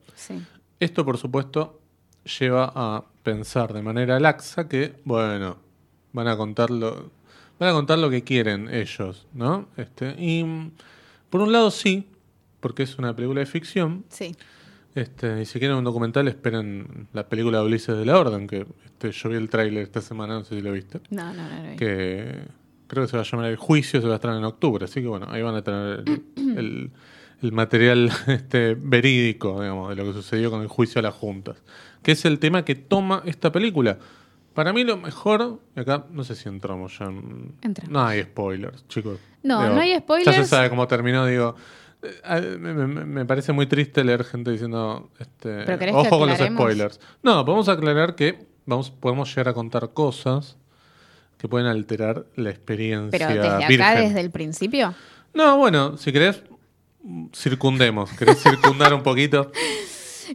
[0.80, 1.80] Esto, por supuesto,
[2.38, 5.56] lleva a pensar de manera laxa que, bueno,
[6.12, 7.10] van a contar lo,
[7.58, 9.66] van a contar lo que quieren ellos, ¿no?
[9.76, 10.44] Este, y
[11.30, 12.06] por un lado sí,
[12.61, 14.35] porque es una película de ficción, Sí.
[14.94, 18.66] este, y si quieren un documental, esperen la película de Ulises de la Orden, que
[18.85, 21.01] este, yo vi el tráiler esta semana, no sé si lo viste.
[21.11, 21.71] No, no, no.
[21.71, 21.77] no.
[21.77, 22.42] Que
[22.88, 25.01] creo que se va a llamar El Juicio, se va a estar en octubre, así
[25.01, 26.23] que bueno, ahí van a tener el,
[26.59, 26.90] el-
[27.40, 31.62] el material este, verídico, digamos, de lo que sucedió con el juicio a las juntas,
[32.03, 33.99] que es el tema que toma esta película.
[34.55, 37.53] Para mí lo mejor, y acá no sé si entramos ya en...
[37.62, 37.92] Entramos.
[37.92, 39.21] No hay spoilers, chicos.
[39.44, 40.49] No, Digo, no hay Ya se spoilers.
[40.49, 41.55] sabe cómo terminó, digo...
[42.02, 46.00] eh, ah, Me, me- me parece muy triste leer gente diciendo este, ¿Pero querés que
[46.00, 47.00] ojo con los spoilers.
[47.22, 50.56] No, podemos aclarar que vamos, podemos llegar a contar cosas
[51.38, 53.94] que pueden alterar la experiencia Pero desde acá, virgen.
[54.08, 54.94] desde el principio.
[55.34, 56.42] No, bueno, si querés,
[57.34, 58.11] circundemos.
[58.12, 59.50] ¿Querés circundar un poquito?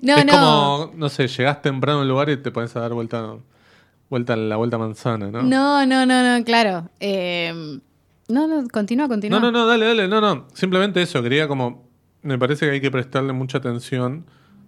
[0.02, 0.32] No, es no.
[0.32, 3.36] como, no sé, llegás temprano al lugar y te pones a dar vuelta,
[4.10, 5.43] vuelta la vuelta manzana, ¿no?
[5.43, 6.89] No, no, no, no, claro.
[6.99, 7.78] Eh,
[8.30, 9.40] no, no, continúa, continúa.
[9.40, 10.48] No, no, no, dale, dale, no, no.
[10.54, 11.88] Simplemente eso, quería como.
[12.22, 14.26] Me parece que hay que prestarle mucha atención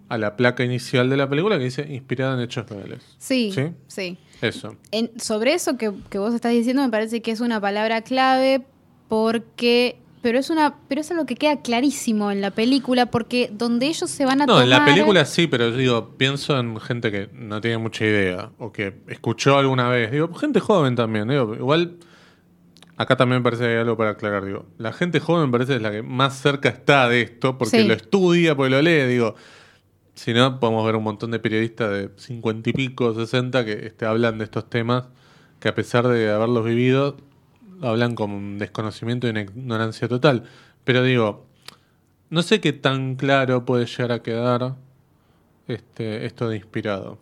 [0.09, 2.99] a la placa inicial de la película que dice inspirada en hechos reales.
[3.17, 3.71] Sí, ¿Sí?
[3.87, 4.17] sí.
[4.41, 4.75] Eso.
[4.91, 8.65] En- sobre eso que, que vos estás diciendo, me parece que es una palabra clave
[9.07, 9.97] porque.
[10.21, 14.09] Pero es una, pero es algo que queda clarísimo en la película, porque donde ellos
[14.09, 14.63] se van a No, tomar.
[14.63, 18.49] en la película sí, pero yo digo, pienso en gente que no tiene mucha idea
[18.57, 20.11] o que escuchó alguna vez.
[20.11, 21.27] Digo, gente joven también.
[21.27, 21.97] Digo, igual,
[22.97, 24.45] acá también parece que hay algo para aclarar.
[24.45, 27.57] Digo, la gente joven me parece que es la que más cerca está de esto
[27.57, 27.87] porque Sí.
[27.87, 29.03] lo estudia, porque lo lee.
[29.07, 29.35] Digo,
[30.13, 34.05] si no, podemos ver un montón de periodistas de 50 y pico, 60 que este,
[34.05, 35.05] hablan de estos temas
[35.59, 37.17] que a pesar de haberlos vivido,
[37.81, 40.43] hablan con un desconocimiento y una ignorancia total.
[40.83, 41.45] Pero digo,
[42.29, 44.75] no sé qué tan claro puede llegar a quedar
[45.67, 47.17] este, esto de inspirado.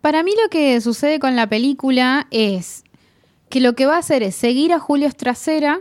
[0.00, 2.84] Para mí lo que sucede con la película es
[3.48, 5.80] que lo que va a hacer es seguir a Julio Estracera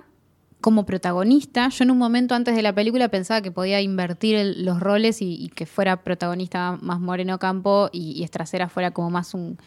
[0.61, 1.69] como protagonista.
[1.69, 5.49] Yo en un momento antes de la película pensaba que podía invertir los roles y,
[5.55, 9.57] que fuera protagonista más Moreno Campo y, y fuera como más un,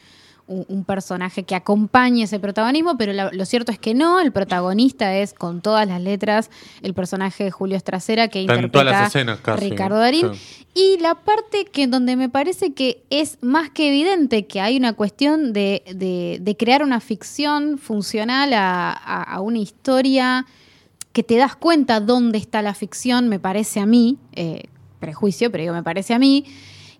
[0.50, 4.32] un- un personaje que acompañe ese protagonismo, pero la- lo cierto es que no, el
[4.32, 6.50] protagonista es con todas las letras
[6.82, 9.70] el personaje de Julio Estracera que Está interpreta todas las escenas casi.
[9.70, 10.34] Ricardo Darín.
[10.34, 10.66] Sí.
[10.74, 14.92] Y la parte que donde me parece que es más que evidente que hay una
[14.92, 20.46] cuestión de, de- de crear una ficción funcional a, a- a una historia
[21.12, 24.64] que te das cuenta dónde está la ficción, me parece a mí, eh,
[25.00, 26.44] prejuicio, pero digo, me parece a mí,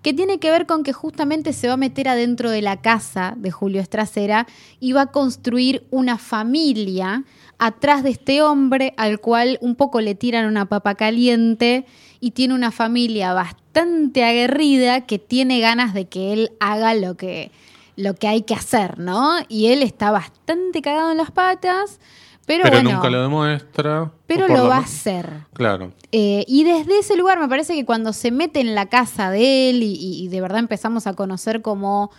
[0.03, 3.35] que tiene que ver con que justamente se va a meter adentro de la casa
[3.37, 4.47] de Julio Estracera
[4.79, 7.25] y va a construir una familia
[7.59, 11.85] atrás de este hombre al cual un poco le tiran una papa caliente
[12.19, 17.51] y tiene una familia bastante aguerrida que tiene ganas de que él haga lo que,
[17.97, 19.35] lo que hay que hacer, ¿no?
[19.49, 22.01] Y él está bastante cagado en las patas,
[22.47, 24.11] pero, Pero, bueno, nunca lo demuestra.
[24.27, 25.47] pero lo va a hacer.
[25.53, 25.93] Claro.
[26.11, 29.71] Eh, y desde ese lugar me parece que cuando se mete en la casa de
[29.71, 32.11] él y de verdad empezamos a conocer como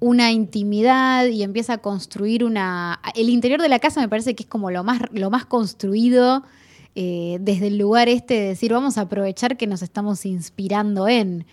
[0.00, 3.00] una intimidad y empieza a construir una...
[3.14, 6.44] El interior de la casa me parece que es como lo más, lo más construido
[6.94, 11.46] eh, desde el lugar este de decir vamos a aprovechar que nos estamos inspirando en...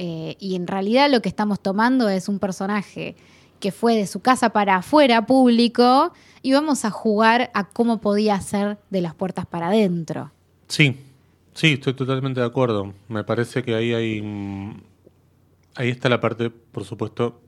[0.00, 3.16] Eh, y en realidad lo que estamos tomando es un personaje
[3.58, 6.12] que fue de su casa para afuera, público,
[6.42, 10.30] y vamos a jugar a cómo podía ser de las puertas para adentro.
[10.68, 10.96] Sí,
[11.54, 12.92] sí, estoy totalmente de acuerdo.
[13.08, 14.22] Me parece que ahí hay.
[14.22, 14.80] mm,
[15.76, 17.40] Ahí está la parte, por supuesto,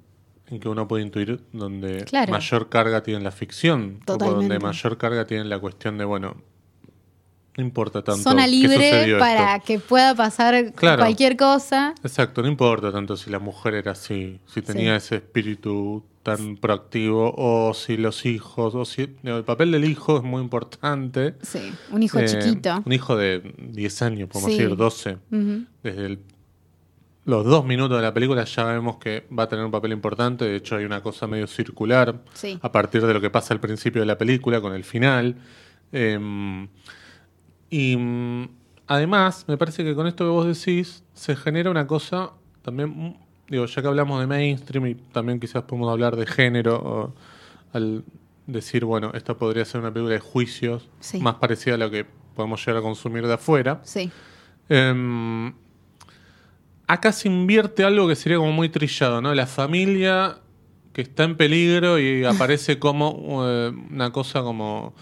[0.46, 2.30] en que uno puede intuir donde Claro.
[2.30, 3.98] mayor carga tiene la ficción.
[4.02, 4.36] O Totalmente.
[4.54, 6.36] donde mayor carga tiene la cuestión de, bueno,
[7.56, 8.22] no importa tanto.
[8.22, 9.66] Zona libre para esto.
[9.66, 11.02] que pueda pasar Claro.
[11.02, 11.92] cualquier cosa.
[12.04, 17.34] Exacto, no importa tanto si la mujer era así, si tenía ese espíritu tan proactivo,
[17.36, 19.16] o si los hijos, o si.
[19.22, 21.34] el papel del hijo es muy importante.
[21.42, 22.82] Sí, un hijo Eh, chiquito.
[22.84, 24.58] Un hijo de 10 años, podemos Sí.
[24.58, 25.18] decir, 12.
[25.30, 25.64] Ujú.
[25.82, 26.18] desde el
[27.26, 30.46] los dos minutos de la película ya vemos que va a tener un papel importante.
[30.46, 32.58] De hecho, hay una cosa medio circular Sí.
[32.60, 35.36] a partir de lo que pasa al principio de la película con el final.
[35.92, 36.18] Eh,
[37.68, 38.48] y mm,
[38.86, 43.16] además, me parece que con esto que vos decís, se genera una cosa también,
[43.50, 47.14] digo, ya que hablamos de mainstream y también quizás podemos hablar de género, o
[47.76, 48.04] al
[48.46, 51.20] decir, bueno, esta podría ser una película de juicios, Sí.
[51.20, 53.80] más parecida a lo que podemos llegar a consumir de afuera.
[53.84, 54.10] Sí.
[54.68, 55.52] Em,
[56.86, 59.34] acá se invierte algo que sería como muy trillado, ¿no?
[59.34, 60.38] La familia
[60.92, 64.94] que está en peligro y aparece como eh, una cosa como,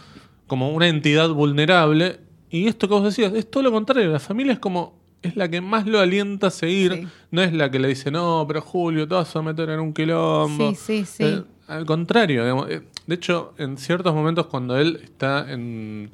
[0.46, 2.20] como una entidad vulnerable.
[2.50, 4.10] Y esto que vos decías, es todo lo contrario.
[4.10, 4.97] La familia es como.
[5.22, 6.92] Es la que más lo alienta a seguir.
[6.92, 7.08] Sí.
[7.30, 9.92] No es la que le dice, no, pero Julio, te vas a meter en un
[9.92, 10.70] quilombo.
[10.70, 11.24] Sí, sí, sí.
[11.24, 16.10] Eh, al contrario, digamos, eh, de hecho, en ciertos momentos cuando él está en,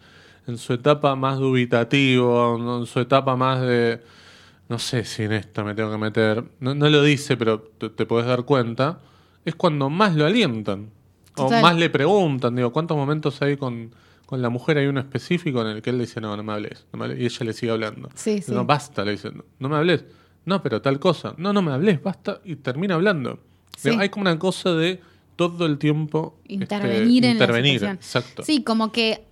[0.47, 4.01] en su etapa más dubitativo, en su etapa más de,
[4.69, 7.91] no sé si en esto me tengo que meter, no, no lo dice, pero te,
[7.91, 8.99] te podés dar cuenta,
[9.45, 10.91] es cuando más lo alientan.
[11.35, 11.59] Total.
[11.59, 13.91] O más le preguntan, digo, ¿cuántos momentos hay con,
[14.27, 14.79] con la mujer?
[14.79, 17.05] Hay uno específico en el que él le dice, no, no me hables, no me
[17.07, 18.09] hables", y ella le sigue hablando.
[18.15, 18.53] Sí, sí.
[18.53, 20.05] No, basta, le dice, no, no me hables.
[20.45, 21.35] No, pero tal cosa.
[21.39, 22.41] No, no me hables, basta.
[22.45, 23.39] Y termina hablando.
[23.79, 23.91] Sí.
[23.99, 25.01] Hay como una cosa de
[25.37, 27.93] todo el tiempo este, intervenir en intervenir, la.
[27.93, 28.43] Exacto.
[28.43, 29.25] Sí, como que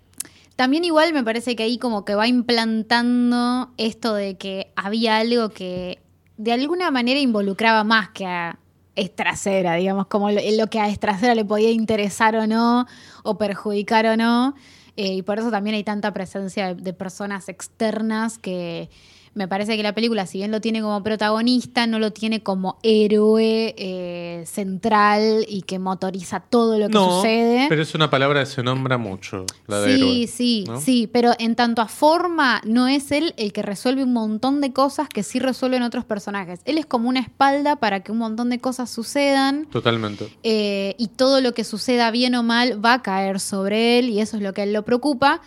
[0.56, 5.50] también igual me parece que ahí como que va implantando esto de que había algo
[5.50, 6.00] que
[6.36, 8.58] de alguna manera involucraba más que a
[8.94, 12.86] Estracera, digamos, como lo, lo que a Estracera le podía interesar o no,
[13.22, 14.54] o perjudicar o no.
[14.96, 18.90] Eh, y por eso también hay tanta presencia de, de personas externas que
[19.34, 22.78] me parece que la película, si bien lo tiene como protagonista, no lo tiene como
[22.82, 27.66] héroe eh, central y que motoriza todo lo que no, sucede.
[27.68, 30.80] pero es una palabra que se nombra mucho, la de Sí, héroe, sí, ¿no?
[30.80, 34.72] sí, pero en tanto a forma, no es él el que resuelve un montón de
[34.72, 36.60] cosas que sí resuelven otros personajes.
[36.64, 40.28] Él es como una espalda para que un montón de cosas sucedan Totalmente.
[40.42, 44.20] eh, y todo lo que suceda bien o mal va a caer sobre él y
[44.20, 45.40] eso es lo que a él lo preocupa.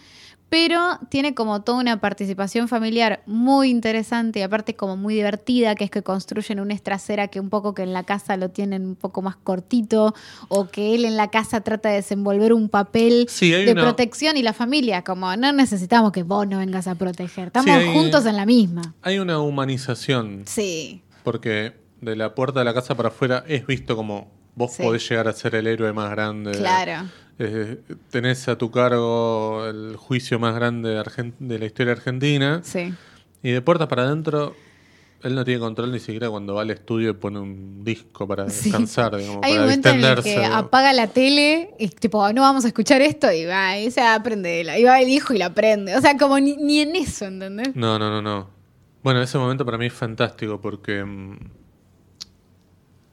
[0.49, 5.83] Pero tiene como toda una participación familiar muy interesante y aparte como muy divertida, que
[5.85, 8.95] es que construyen una estracera que un poco que en la casa lo tienen un
[8.95, 10.13] poco más cortito
[10.47, 14.37] o que él en la casa trata de desenvolver un papel Sí, de una- protección
[14.37, 17.93] y la familia como no necesitamos que vos no vengas a proteger, estamos Sí, hay-
[17.93, 18.93] juntos en la misma.
[19.01, 23.95] Hay una humanización, Sí, porque de la puerta de la casa para afuera es visto
[23.95, 24.83] como vos Sí.
[24.83, 26.51] podés llegar a ser el héroe más grande.
[26.51, 27.09] claro.
[27.37, 31.01] Eh, tenés a tu cargo el juicio más grande
[31.39, 32.61] de, la historia argentina.
[32.63, 32.93] Sí.
[33.43, 34.55] Y de puertas para adentro,
[35.21, 38.49] él no tiene control ni siquiera cuando va al estudio y pone un disco para
[38.49, 38.69] Sí.
[38.69, 40.57] descansar, digamos, Hay un para momento en el que digamos.
[40.57, 44.61] apaga la tele y tipo, no vamos a escuchar esto y va, y se aprende,
[44.79, 45.95] y va el hijo y la prende.
[45.97, 47.75] O sea, como ni, ni en eso, ¿entendés?
[47.75, 48.49] No, no, no, no.
[49.03, 51.37] Bueno, ese momento para mí es fantástico porque mm,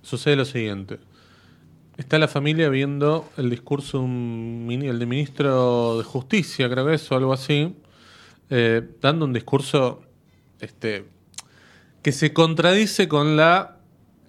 [0.02, 0.98] sucede lo siguiente.
[1.96, 7.16] Está la familia viendo el discurso el de ministro de Justicia, creo que es, o
[7.16, 7.74] algo así,
[8.48, 10.02] eh, dando un discurso
[10.60, 11.04] este,
[12.02, 13.76] que se contradice con la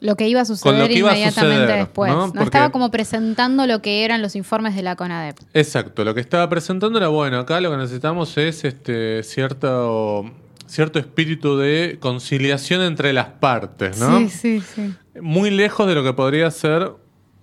[0.01, 2.11] Lo que iba a suceder a inmediatamente suceder, después.
[2.11, 2.27] ¿no?
[2.33, 2.41] ¿no?
[2.41, 5.39] Estaba como presentando lo que eran los informes de la CONADEP.
[5.53, 10.29] Exacto, lo que estaba presentando era bueno, acá lo que necesitamos es este cierto
[10.65, 14.19] cierto espíritu de conciliación entre las partes, ¿no?
[14.19, 14.93] Sí, sí, sí.
[15.21, 16.93] Muy lejos de lo que podría ser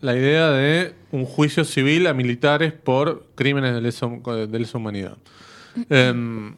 [0.00, 5.16] la idea de un juicio civil a militares por crímenes de lesa, de lesa humanidad.
[5.90, 6.54] Em,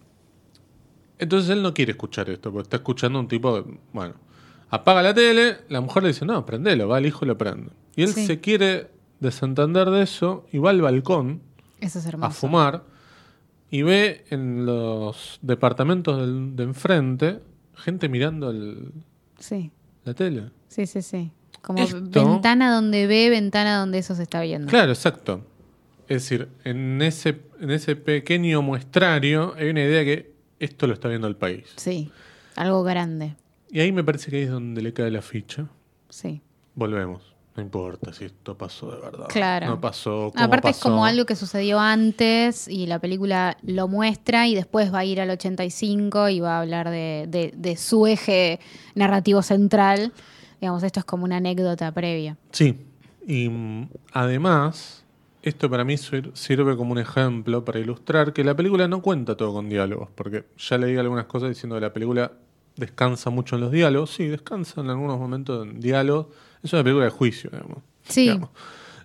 [1.18, 4.14] entonces él no quiere escuchar esto, porque está escuchando un tipo que, bueno,
[4.70, 7.70] apaga la tele, la mujer le dice, no, prendelo, va el hijo y lo prende.
[7.94, 8.26] Y él Sí.
[8.26, 8.88] se quiere
[9.20, 11.40] desentender de eso y va al balcón
[11.80, 12.82] Eso es a fumar
[13.70, 16.18] y ve en los departamentos
[16.56, 17.40] de enfrente
[17.76, 18.92] gente mirando el-
[19.38, 19.70] Sí,
[20.04, 20.50] la tele.
[20.68, 21.30] sí, sí, sí.
[21.60, 22.00] Como Esto-
[22.32, 24.68] ventana donde ve, ventana donde eso se está viendo.
[24.68, 25.46] Claro, exacto.
[26.08, 31.08] Es decir, en ese, en ese pequeño muestrario hay una idea que esto lo está
[31.08, 31.66] viendo el país.
[31.76, 32.10] Sí,
[32.56, 33.36] algo grande.
[33.70, 35.68] Y ahí me parece que ahí es donde le cae la ficha.
[36.08, 36.42] Sí.
[36.74, 37.31] Volvemos.
[37.54, 39.26] No importa si esto pasó de verdad.
[39.28, 39.66] Claro.
[39.66, 40.30] No pasó.
[40.34, 44.92] cómo Aparte es como algo que sucedió antes y la película lo muestra y después
[44.92, 48.58] va a ir al 85 y va a hablar de, de- de su eje
[48.94, 50.12] narrativo central.
[50.60, 52.38] Digamos, esto es como una anécdota previa.
[52.52, 52.78] Sí.
[53.26, 55.04] Y mm, además,
[55.42, 59.36] esto para mí sir- sirve como un ejemplo para ilustrar que la película no cuenta
[59.36, 60.08] todo con diálogos.
[60.14, 62.32] Porque ya leí algunas cosas diciendo que la película
[62.76, 64.10] descansa mucho en los diálogos.
[64.14, 66.28] Sí, descansa en algunos momentos en diálogos.
[66.62, 67.78] Es una película de juicio, digamos.
[68.08, 68.22] Sí.
[68.22, 68.50] digamos.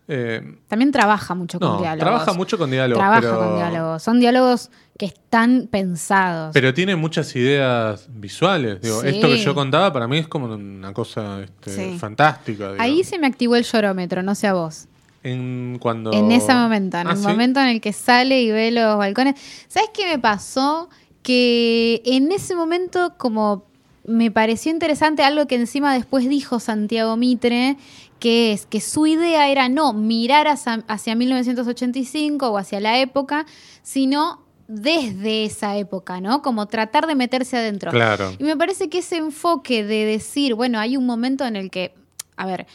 [0.09, 1.99] Eh, También trabaja mucho con no, diálogos.
[1.99, 2.99] trabaja mucho con diálogos.
[3.01, 4.03] Trabaja pero, con diálogos.
[4.03, 6.51] Son diálogos que están pensados.
[6.53, 8.81] Pero tiene muchas ideas visuales.
[8.81, 9.09] Digo, Sí.
[9.09, 11.97] Esto que yo contaba para mí es como una cosa este, Sí.
[11.99, 12.71] fantástica.
[12.79, 14.87] Ahí se me activó el llorómetro, no sé a vos.
[15.23, 16.13] En cuando.
[16.13, 17.23] En ese momento, en Ah, el ¿sí?
[17.27, 19.35] momento en el que sale y ve los balcones.
[19.67, 20.89] ¿Sabes qué me pasó?
[21.21, 23.65] Que en ese momento, como
[24.07, 27.77] me pareció interesante algo que encima después dijo Santiago Mitre,
[28.19, 33.45] que es que su idea era no mirar hacia, hacia 1985 o hacia la época,
[33.83, 36.41] sino desde esa época, ¿no?
[36.41, 37.91] Como tratar de meterse adentro.
[37.91, 38.33] Claro.
[38.39, 41.93] Y me parece que ese enfoque de decir, bueno, hay un momento en el que,
[42.37, 42.65] a ver,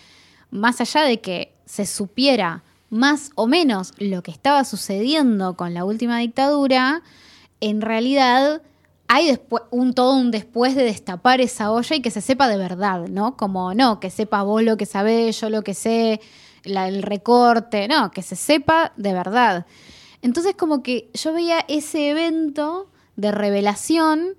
[0.51, 5.85] más allá de que se supiera más o menos lo que estaba sucediendo con la
[5.87, 7.03] última dictadura,
[7.61, 8.61] en realidad
[9.14, 13.09] hay un todo un después de destapar esa olla y que se sepa de verdad,
[13.09, 13.37] ¿no?
[13.37, 16.22] Como no, que sepa vos lo que sabés, yo lo que sé,
[16.64, 19.66] el recorte, no, que se sepa de verdad.
[20.22, 24.37] Entonces como que yo veía ese evento de revelación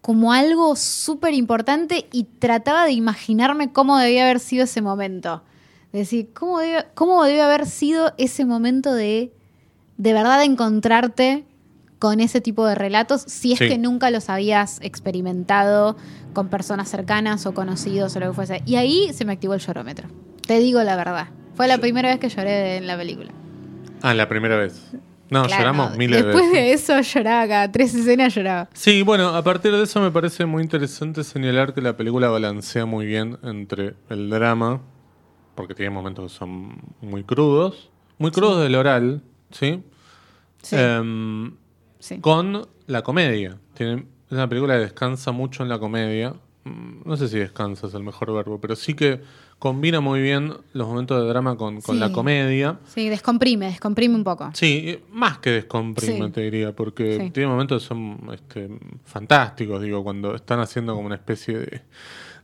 [0.00, 5.44] como algo súper importante y trataba de imaginarme cómo debía haber sido ese momento.
[5.92, 6.58] Decir, cómo
[6.94, 9.32] cómo debe haber sido ese momento de
[9.98, 11.44] de verdad encontrarte
[11.98, 13.68] con ese tipo de relatos si es Sí.
[13.68, 15.96] que nunca los habías experimentado
[16.34, 18.62] con personas cercanas o conocidos o lo que fuese.
[18.66, 20.08] Y ahí se me activó el llorómetro.
[20.46, 21.28] Te digo la verdad.
[21.54, 23.30] Fue la primera vez que lloré en la película.
[24.02, 24.90] Ah, la primera vez.
[25.28, 26.86] No, Claro, lloramos miles de Después veces.
[26.86, 28.68] de eso lloraba cada tres escenas lloraba.
[28.74, 32.84] Sí, bueno, a partir de eso me parece muy interesante señalar que la película balancea
[32.86, 34.82] muy bien entre el drama,
[35.56, 39.82] porque tiene momentos que son muy crudos, muy crudos del oral, ¿sí?
[40.62, 41.56] Sí, Em,
[42.06, 42.18] sí.
[42.20, 43.58] con la comedia.
[43.74, 46.34] Tiene, es una película que descansa mucho en la comedia.
[46.64, 49.20] Mm, No sé si descansa es el mejor verbo, pero sí que
[49.58, 52.00] combina muy bien los momentos de drama con, con Sí.
[52.00, 52.78] la comedia.
[52.86, 54.50] Sí, descomprime, descomprime un poco.
[54.52, 56.32] Sí, más que descomprime, Sí.
[56.32, 57.30] te diría, porque Sí.
[57.30, 58.68] tiene momentos que son este,
[59.04, 61.82] fantásticos, digo, cuando están haciendo como una especie de,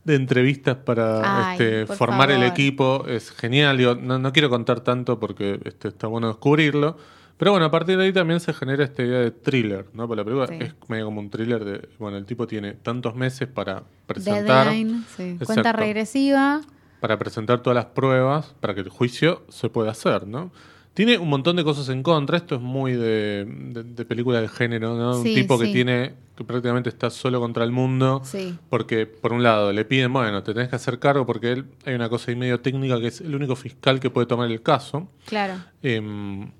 [0.04, 4.80] de entrevistas para Ay, este, formar el equipo, es genial, digo, no, no quiero contar
[4.80, 6.96] tanto porque este, está bueno descubrirlo,
[7.36, 10.06] pero bueno, a partir de ahí también se genera esta idea de thriller, ¿no?
[10.06, 10.54] Porque la película Sí.
[10.60, 15.04] es medio como un thriller de, bueno, el tipo tiene tantos meses para presentar, Deadline,
[15.16, 15.36] sí.
[15.44, 16.60] cuenta regresiva.
[17.00, 20.52] para presentar todas las pruebas para que el juicio se pueda hacer, ¿no?
[20.94, 22.36] Tiene un montón de cosas en contra.
[22.36, 25.14] Esto es muy de, de- de película de género, ¿no?
[25.22, 28.20] Sí, un tipo que tiene que prácticamente está solo contra el mundo.
[28.24, 28.58] Sí.
[28.68, 31.94] Porque, por un lado, le piden, bueno, te tenés que hacer cargo porque él, hay
[31.94, 35.08] una cosa ahí medio técnica que es el único fiscal que puede tomar el caso.
[35.26, 35.54] Claro.
[35.82, 36.50] Em,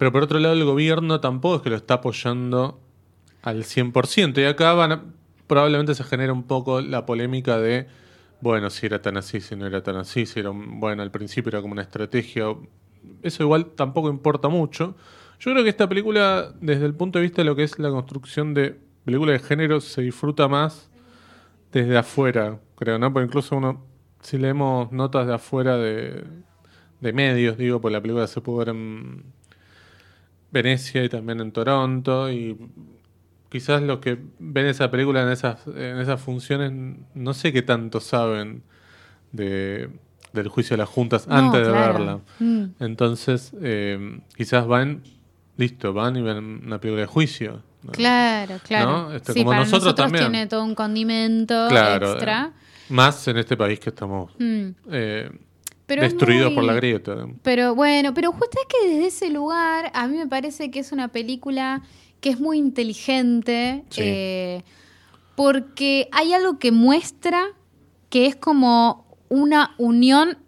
[0.00, 2.80] pero por otro lado, el gobierno tampoco es que lo está apoyando
[3.42, 4.40] al 100%.
[4.40, 5.04] Y acá van a-
[5.46, 7.86] probablemente se genera un poco la polémica de,
[8.40, 11.10] bueno, si era tan así, si no era tan así, si era, un- bueno, al
[11.10, 12.46] principio era como una estrategia.
[13.22, 14.96] Eso igual tampoco importa mucho.
[15.38, 17.90] Yo creo que esta película, desde el punto de vista de lo que es la
[17.90, 20.88] construcción de película de género, se disfruta más
[21.72, 23.12] desde afuera, creo, ¿no?
[23.12, 23.84] Porque incluso uno,
[24.22, 26.24] si leemos notas de afuera de,
[27.00, 29.24] de medios, digo, pues la película se pudo ver en
[30.52, 32.56] Venecia y también en Toronto y
[33.48, 36.72] quizás los que ven esa película en esas, en esas funciones
[37.14, 38.62] no sé qué tanto saben
[39.32, 39.90] de,
[40.32, 41.92] del juicio de las juntas No, antes de claro.
[41.94, 42.20] verla.
[42.40, 42.64] Mm.
[42.80, 45.02] Entonces, eh, quizás van,
[45.56, 47.62] listo, van y ven una película de juicio.
[47.82, 47.92] ¿no?
[47.92, 48.90] Claro, claro.
[48.90, 49.12] ¿No?
[49.14, 50.24] Este, sí, como para nosotros también.
[50.30, 52.52] tiene todo un condimento Claro, extra.
[52.54, 54.68] eh, más en este país que estamos Mm.
[54.90, 55.30] eh,
[55.90, 57.26] Pero es destruidos por la grieta.
[57.42, 60.92] Pero bueno, pero justo es que desde ese lugar a mí me parece que es
[60.92, 61.82] una película
[62.20, 64.02] que es muy inteligente Sí.
[64.04, 64.62] eh,
[65.34, 67.42] porque hay algo que muestra
[68.08, 70.38] que es como una unión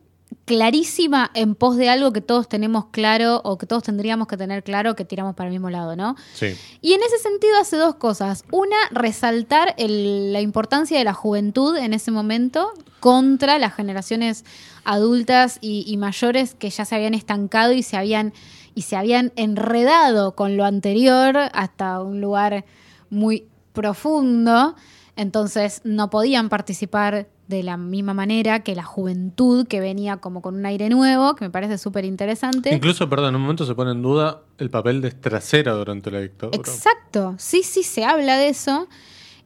[0.56, 4.62] clarísima en pos de algo que todos tenemos claro o que todos tendríamos que tener
[4.62, 6.14] claro que tiramos para el mismo lado, ¿no?
[6.34, 6.48] Sí.
[6.82, 8.44] Y en ese sentido hace dos cosas.
[8.52, 14.44] Una, resaltar el- la importancia de la juventud en ese momento contra las generaciones
[14.84, 18.34] adultas y, y mayores que ya se habían estancado y se habían,
[18.74, 22.66] y se habían enredado con lo anterior hasta un lugar
[23.08, 24.76] muy profundo.
[25.16, 30.56] Entonces no podían participar de la misma manera que la juventud que venía como con
[30.56, 32.74] un aire nuevo, que me parece súper interesante.
[32.74, 36.20] Incluso, perdón, en un momento se pone en duda el papel de trasera durante la
[36.20, 36.56] dictadura.
[36.56, 38.88] Exacto, sí, sí, se habla de eso.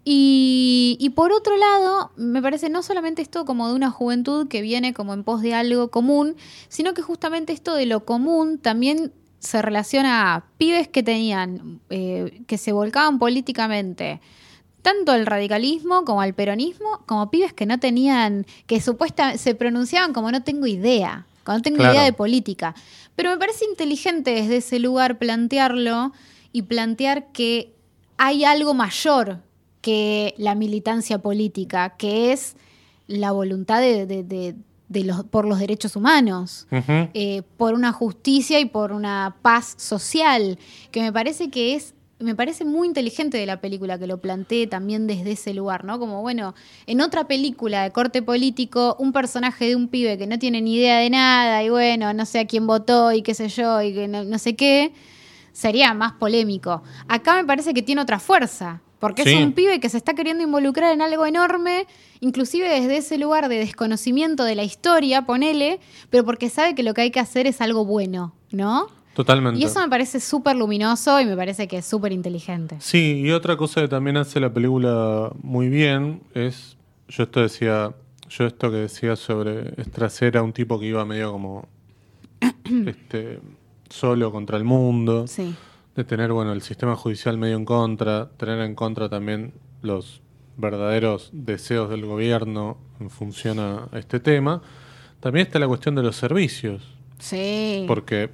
[0.05, 4.63] Y, y por otro lado, me parece no solamente esto como de una juventud que
[4.63, 6.37] viene como en pos de algo común,
[6.69, 12.43] sino que justamente esto de lo común también se relaciona a pibes que tenían, eh,
[12.47, 14.21] que se volcaban políticamente,
[14.87, 20.13] tanto al radicalismo como al peronismo, como pibes que no tenían, que supuestamente se pronunciaban
[20.13, 21.27] como no tengo idea.
[21.45, 21.95] cuando tengo Claro.
[21.95, 22.75] idea de política.
[23.17, 26.13] Pero me parece inteligente desde ese lugar plantearlo
[26.53, 27.73] y plantear que
[28.17, 29.39] hay algo mayor
[29.81, 32.57] que la militancia política, que es
[33.09, 34.55] la voluntad de, de- de-
[34.89, 40.59] de los, por los derechos humanos eh, por una justicia y por una paz social,
[40.93, 44.67] que me parece que es, me parece muy inteligente de la película que lo plantee
[44.67, 45.99] también desde ese lugar, ¿no?
[45.99, 46.55] Como bueno,
[46.87, 50.77] en otra película de corte político, un personaje de un pibe que no tiene ni
[50.77, 53.93] idea de nada y bueno, no sé a quién votó y qué sé yo y
[53.93, 54.93] que no, no sé qué,
[55.53, 56.83] sería más polémico.
[57.09, 58.81] Acá me parece que tiene otra fuerza.
[58.99, 59.35] Porque Sí.
[59.35, 61.87] es un pibe que se está queriendo involucrar en algo enorme,
[62.21, 66.95] inclusive desde ese lugar de desconocimiento de la historia, ponele, pero porque sabe que lo
[66.95, 68.89] que hay que hacer es algo bueno, ¿no?
[69.17, 69.59] Totalmente.
[69.59, 72.77] Y eso me parece súper luminoso y me parece que es súper inteligente.
[72.81, 76.77] Sí, y otra cosa que también hace la película muy bien es,
[77.09, 77.95] yo esto decía,
[78.29, 81.67] yo esto que decía sobre Estracera, un tipo que iba medio como
[82.87, 83.41] este,
[83.89, 85.55] solo contra el mundo, Sí.
[85.95, 90.21] de tener bueno el sistema judicial medio en contra, tener en contra también los
[90.59, 94.61] verdaderos deseos del gobierno en función a este tema.
[95.21, 96.83] También está la cuestión de los servicios,
[97.19, 97.85] Sí.
[97.89, 98.29] porque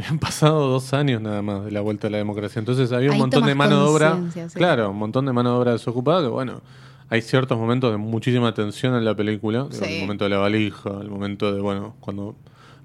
[0.04, 2.58] habían pasado dos años nada más de la vuelta a la democracia.
[2.58, 4.18] Entonces había un Ahí montón de mano de obra.
[4.34, 4.40] sí.
[4.54, 6.60] Claro, un montón de mano de obra desocupada que, bueno,
[7.08, 9.66] hay ciertos momentos de muchísima tensión en la película.
[9.70, 9.84] Sí.
[9.84, 12.36] El momento de la valija, el momento de, bueno, cuando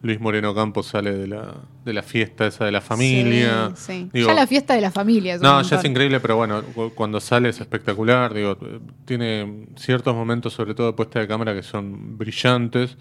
[0.01, 1.53] Luis Moreno Campos sale de la,
[1.84, 3.72] de la fiesta esa de la familia.
[3.76, 4.09] Sí, sí.
[4.13, 5.36] Digo, ya la fiesta de la familia.
[5.36, 5.70] es no, montón.
[5.70, 8.34] ya es increíble, pero bueno, cu- cuando sale es espectacular.
[8.34, 8.57] Digo,
[9.05, 12.97] tiene ciertos momentos, sobre todo de puesta de cámara, que son brillantes.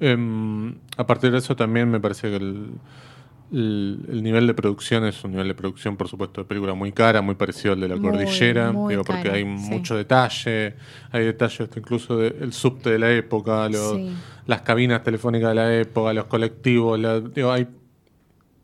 [0.00, 2.70] Em, a partir de eso también me parece que el,
[3.52, 6.90] el- el nivel de producción es un nivel de producción, por supuesto, de película muy
[6.92, 8.72] cara, muy parecido al de la Muy, cordillera.
[8.72, 9.70] muy digo, porque cara, hay sí.
[9.70, 10.74] mucho detalle.
[11.10, 14.12] Hay detalles incluso del subte de la época, los- Sí.
[14.46, 16.98] las cabinas telefónicas de la época, los colectivos.
[16.98, 17.66] la- digo, hay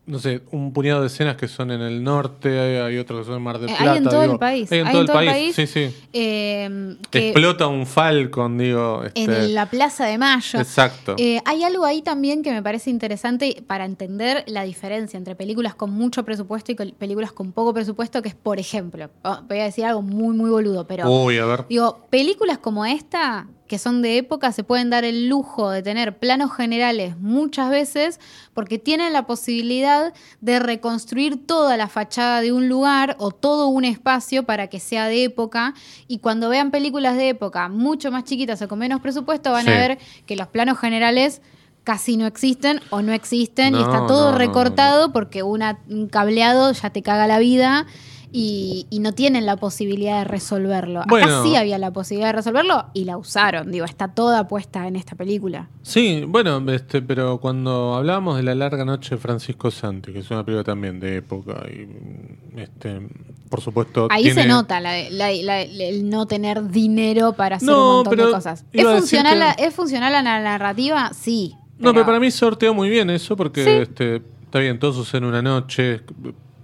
[0.09, 3.35] no sé, un puñado de escenas que son en el norte, hay, otras que son
[3.37, 3.93] en Mar del Eh, Plata.
[3.93, 4.73] hay en todo digo, el país.
[4.73, 5.95] Hay en todo el país, sí, sí.
[6.13, 9.05] Eh, que Explota un Falcon, digo.
[9.05, 10.59] este, en la Plaza de Mayo.
[10.59, 11.15] Exacto.
[11.19, 15.75] Eh, hay algo ahí también que me parece interesante para entender la diferencia entre películas
[15.75, 19.65] con mucho presupuesto y películas con poco presupuesto, que es, por ejemplo, oh, voy a
[19.65, 21.67] decir algo muy, muy boludo, pero Uy, a ver.
[21.69, 26.19] digo, películas como esta, que son de época, se pueden dar el lujo de tener
[26.19, 28.19] planos generales muchas veces
[28.55, 33.85] porque tienen la posibilidad de reconstruir toda la fachada de un lugar o todo un
[33.85, 35.75] espacio para que sea de época
[36.09, 39.71] y cuando vean películas de época mucho más chiquitas o con menos presupuesto van Sí.
[39.71, 41.43] a ver que los planos generales
[41.85, 46.09] casi no existen o no existen y está todo no, no, recortado porque una- un
[46.09, 47.87] cableado ya te caga la vida
[48.33, 51.01] y, y no tienen la posibilidad de resolverlo.
[51.01, 53.71] Acá sí había la posibilidad de resolverlo y la usaron.
[53.71, 55.69] Digo, está toda puesta en esta película.
[55.83, 60.31] Sí, bueno, este, pero cuando hablábamos de La larga noche de Francisco Santi, que es
[60.31, 63.01] una película también de época, y este,
[63.49, 64.09] por supuesto.
[64.11, 68.05] Ahí tiene- se nota la- la- la- el no tener dinero para hacer No, un
[68.05, 68.65] montón de cosas.
[68.73, 71.11] ¿Es funcional, que- ¿Es funcional a la narrativa?
[71.15, 71.55] Sí.
[71.79, 73.71] No, pero para mí sorteó muy bien eso, porque Sí.
[73.71, 76.03] este, está bien, todo sucede en una noche.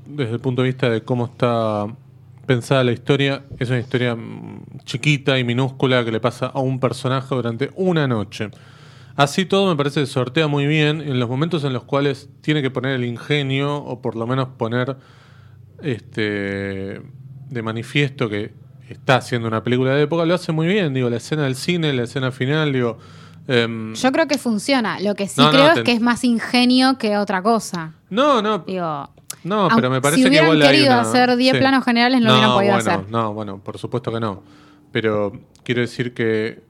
[0.06, 1.86] Desde el punto de vista de cómo está
[2.46, 4.16] pensada la historia, es una historia
[4.84, 8.50] chiquita y minúscula que le pasa a un personaje durante una noche.
[9.16, 12.62] Así todo me parece que sortea muy bien en los momentos en los cuales tiene
[12.62, 14.96] que poner el ingenio o por lo menos poner
[15.82, 17.00] este
[17.50, 18.52] de manifiesto que
[18.88, 21.92] está haciendo una película de época, lo hace muy bien, digo, la escena del cine,
[21.92, 22.98] la escena final, digo,
[23.46, 24.98] em, Yo creo que funciona.
[25.00, 27.94] Lo que sí No, creo es que es más ingenio que otra cosa.
[28.10, 29.08] no, no, Digo,
[29.44, 31.58] No, pero me parece si que hubieran igual hay querido una- hacer 10 sí.
[31.58, 33.10] planos generales, no, No, hubieran podido bueno, hacer.
[33.10, 34.42] No, bueno, por supuesto que no.
[34.90, 35.32] Pero
[35.62, 36.62] quiero decir que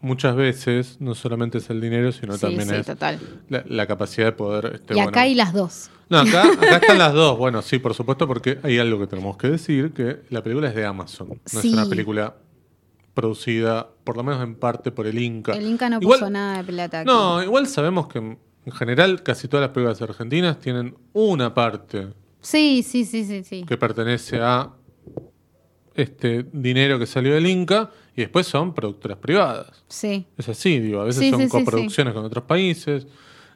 [0.00, 3.18] muchas veces no solamente es el dinero, sino Sí, también sí, es total.
[3.48, 4.66] la, la capacidad de poder...
[4.74, 5.90] Este, y bueno- acá hay las dos.
[6.08, 7.38] No, acá, acá están las dos.
[7.38, 10.74] Bueno, sí, por supuesto, porque hay algo que tenemos que decir, que la película es
[10.74, 11.28] de Amazon.
[11.52, 12.34] No es una película
[13.14, 15.52] producida, por lo menos en parte, por el Inca.
[15.52, 17.06] El Inca no Igual- puso nada de plata aquí.
[17.06, 22.08] No, igual sabemos que en general casi todas las películas argentinas tienen una parte
[22.40, 23.64] Sí, sí, sí, sí, sí.
[23.64, 24.70] que pertenece a
[25.94, 29.84] este dinero que salió del Inca y después son productoras privadas.
[29.88, 30.26] Sí.
[30.36, 33.06] Es así, digo, a veces Sí, son sí, sí, coproducciones con otros países.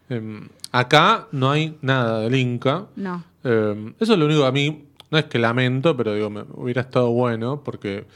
[0.09, 2.87] Em, acá no hay nada del Inca.
[2.97, 3.25] No.
[3.43, 6.43] Eh, eso es lo único que a mí, no es que lamento, pero digo, me
[6.55, 8.07] hubiera estado bueno porque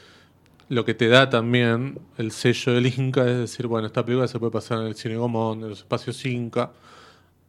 [0.71, 4.39] lo que te da también el sello del Inca es decir, bueno, esta película se
[4.39, 6.71] puede pasar en el Cine Gomón, en los espacios Inca,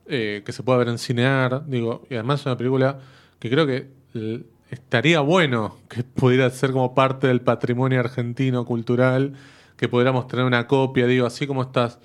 [0.07, 2.99] eh, que se puede ver en Cinear, digo, y además es una película
[3.37, 3.89] que creo que
[4.71, 9.35] estaría bueno que pudiera ser como parte del patrimonio argentino cultural,
[9.77, 11.99] que pudiéramos tener una copia, digo, así como estas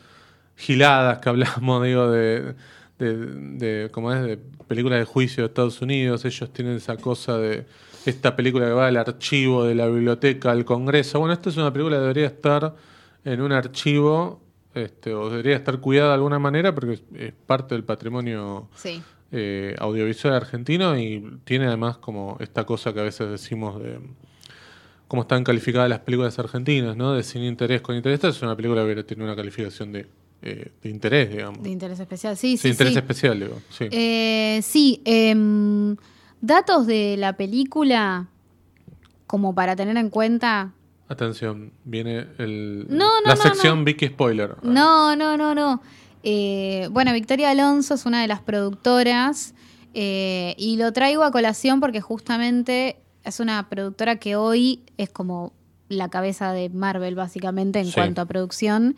[0.55, 2.55] giladas que hablamos, digo, de,
[2.99, 4.37] de, de, como es, de
[4.69, 6.27] películas de juicio de Estados Unidos.
[6.27, 7.65] Ellos tienen esa cosa de
[8.11, 11.19] esta película que va del archivo de la biblioteca al Congreso.
[11.19, 12.75] Bueno, esta es una película que debería estar
[13.25, 14.41] en un archivo
[14.75, 19.03] este, o debería estar cuidada de alguna manera porque es, parte del patrimonio Sí.
[19.33, 23.99] eh, audiovisual argentino y tiene además como esta cosa que a veces decimos de
[25.09, 27.15] cómo están calificadas las películas argentinas, ¿no?
[27.15, 28.17] De sin interés con interés.
[28.17, 30.07] Esta es una película que tiene una calificación de,
[30.43, 31.63] eh, de interés, digamos.
[31.63, 32.37] De interés especial.
[32.37, 32.69] Sí, Sí, sí.
[32.69, 32.99] interés sí.
[32.99, 33.61] especial, digo.
[33.71, 33.85] Sí.
[33.91, 35.97] Eh, sí, em,
[36.41, 38.29] datos de la película
[39.27, 40.73] como para tener en cuenta.
[41.09, 43.85] Atención, viene el, No, no, la no, sección.
[43.85, 44.57] Vicky Spoiler.
[44.63, 45.81] No, no, no, no.
[46.23, 49.55] Eh, bueno, Victoria Alonso es una de las productoras
[49.95, 55.53] eh, y lo traigo a colación porque justamente es una productora que hoy es como
[55.89, 57.93] la cabeza de Marvel básicamente en Sí.
[57.95, 58.97] cuanto a producción.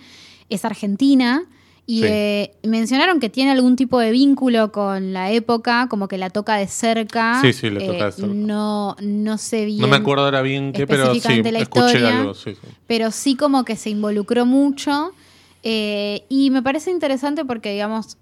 [0.49, 1.45] Es argentina
[1.91, 2.07] y Sí.
[2.07, 6.57] eh, mencionaron que tiene algún tipo de vínculo con la época, como que la toca
[6.57, 7.41] de cerca.
[7.41, 8.35] Sí, sí, la toca Eh, de cerca.
[8.35, 9.81] No, no sé bien.
[9.81, 12.35] No me acuerdo ahora bien qué, pero sí, la escuché algo.
[12.35, 12.69] Sí, sí.
[12.87, 15.13] pero sí como que se involucró mucho.
[15.65, 18.17] eh, y me parece interesante porque, digamos,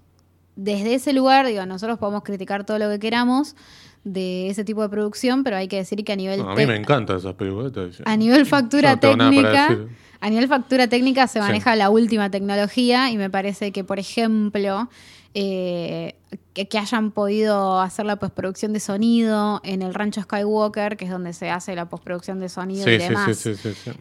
[0.55, 3.55] desde ese lugar, digo, nosotros podemos criticar todo lo que queramos
[4.03, 6.65] de ese tipo de producción, pero hay que decir que a nivel, No, a mí
[6.65, 7.73] me encantan esas películas.
[8.05, 9.77] a nivel factura no técnica.
[10.19, 11.45] A nivel factura técnica se Sí.
[11.45, 14.89] maneja la última tecnología y me parece que, por ejemplo,
[15.33, 16.15] eh,
[16.53, 21.11] que, que hayan podido hacer la postproducción de sonido en el rancho Skywalker, que es
[21.11, 23.51] donde se hace la postproducción de sonido Sí, y demás sí,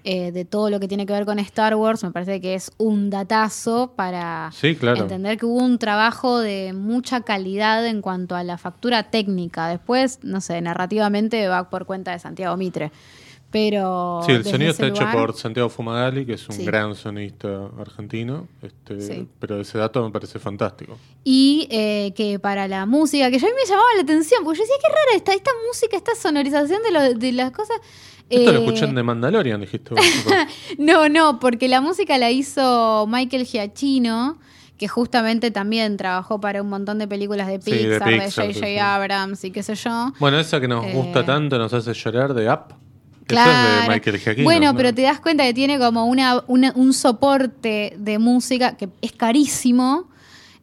[0.05, 2.73] eh, de todo lo que tiene que ver con Star Wars, me parece que es
[2.79, 4.51] un datazo para
[4.81, 5.03] claro.
[5.03, 9.69] entender que hubo un trabajo de mucha calidad en cuanto a la factura técnica.
[9.69, 12.91] Después, no sé, narrativamente va por cuenta de Santiago Mitre.
[13.57, 14.21] Pero.
[14.27, 16.65] Sí, el sonido está hecho por Santiago Fumagalli, que es un Sí.
[16.67, 17.49] gran sonista
[17.81, 18.49] argentino.
[18.61, 19.27] Este, Sí.
[19.41, 20.99] Pero ese dato me parece fantástico.
[21.25, 24.59] Y eh, que para la música, que ya a mí me llamaba la atención, porque
[24.59, 27.79] yo decía, qué rara esta, esta música, esta sonorización de, lo- de las cosas.
[28.29, 30.01] Esto lo Eh, escuché en The Mandalorian, dijiste vos.
[30.79, 34.39] No, no, porque la música la hizo Michael Giacchino,
[34.79, 38.45] que justamente también trabajó para un montón de películas de Sí, de Pixar, de Pixar,
[38.47, 38.67] J.J.
[38.67, 38.79] sí, sí.
[38.79, 40.13] Abrams y qué sé yo.
[40.19, 42.75] bueno, esa que nos Eh, gusta tanto, nos hace llorar de Up.
[43.27, 43.81] Claro.
[43.81, 44.45] Es de Michael Giacchino.
[44.45, 44.77] bueno, ¿no?
[44.77, 49.13] pero te das cuenta que tiene como una, una- un soporte de música que es
[49.13, 50.09] carísimo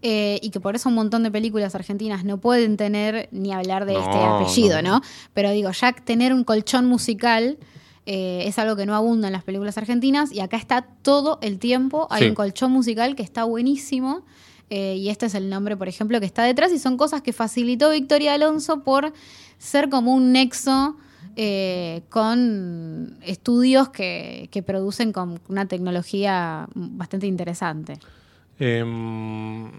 [0.01, 3.85] eh, y que por eso un montón de películas argentinas no pueden tener ni hablar
[3.85, 4.89] de No, este apellido, no.
[4.99, 5.01] ¿no?
[5.33, 7.57] Pero digo, ya tener un colchón musical
[8.05, 11.57] eh, es algo que no abunda en las películas argentinas y acá está todo el
[11.57, 12.07] tiempo.
[12.11, 12.29] Hay Sí.
[12.29, 14.23] un colchón musical que está buenísimo.
[14.69, 16.71] eh, y este es el nombre, por ejemplo, que está detrás.
[16.71, 19.13] Y son cosas que facilitó Victoria Alonso por
[19.59, 20.95] ser como un nexo
[21.35, 27.99] eh, con estudios que, que producen con una tecnología bastante interesante.
[28.59, 29.71] Em,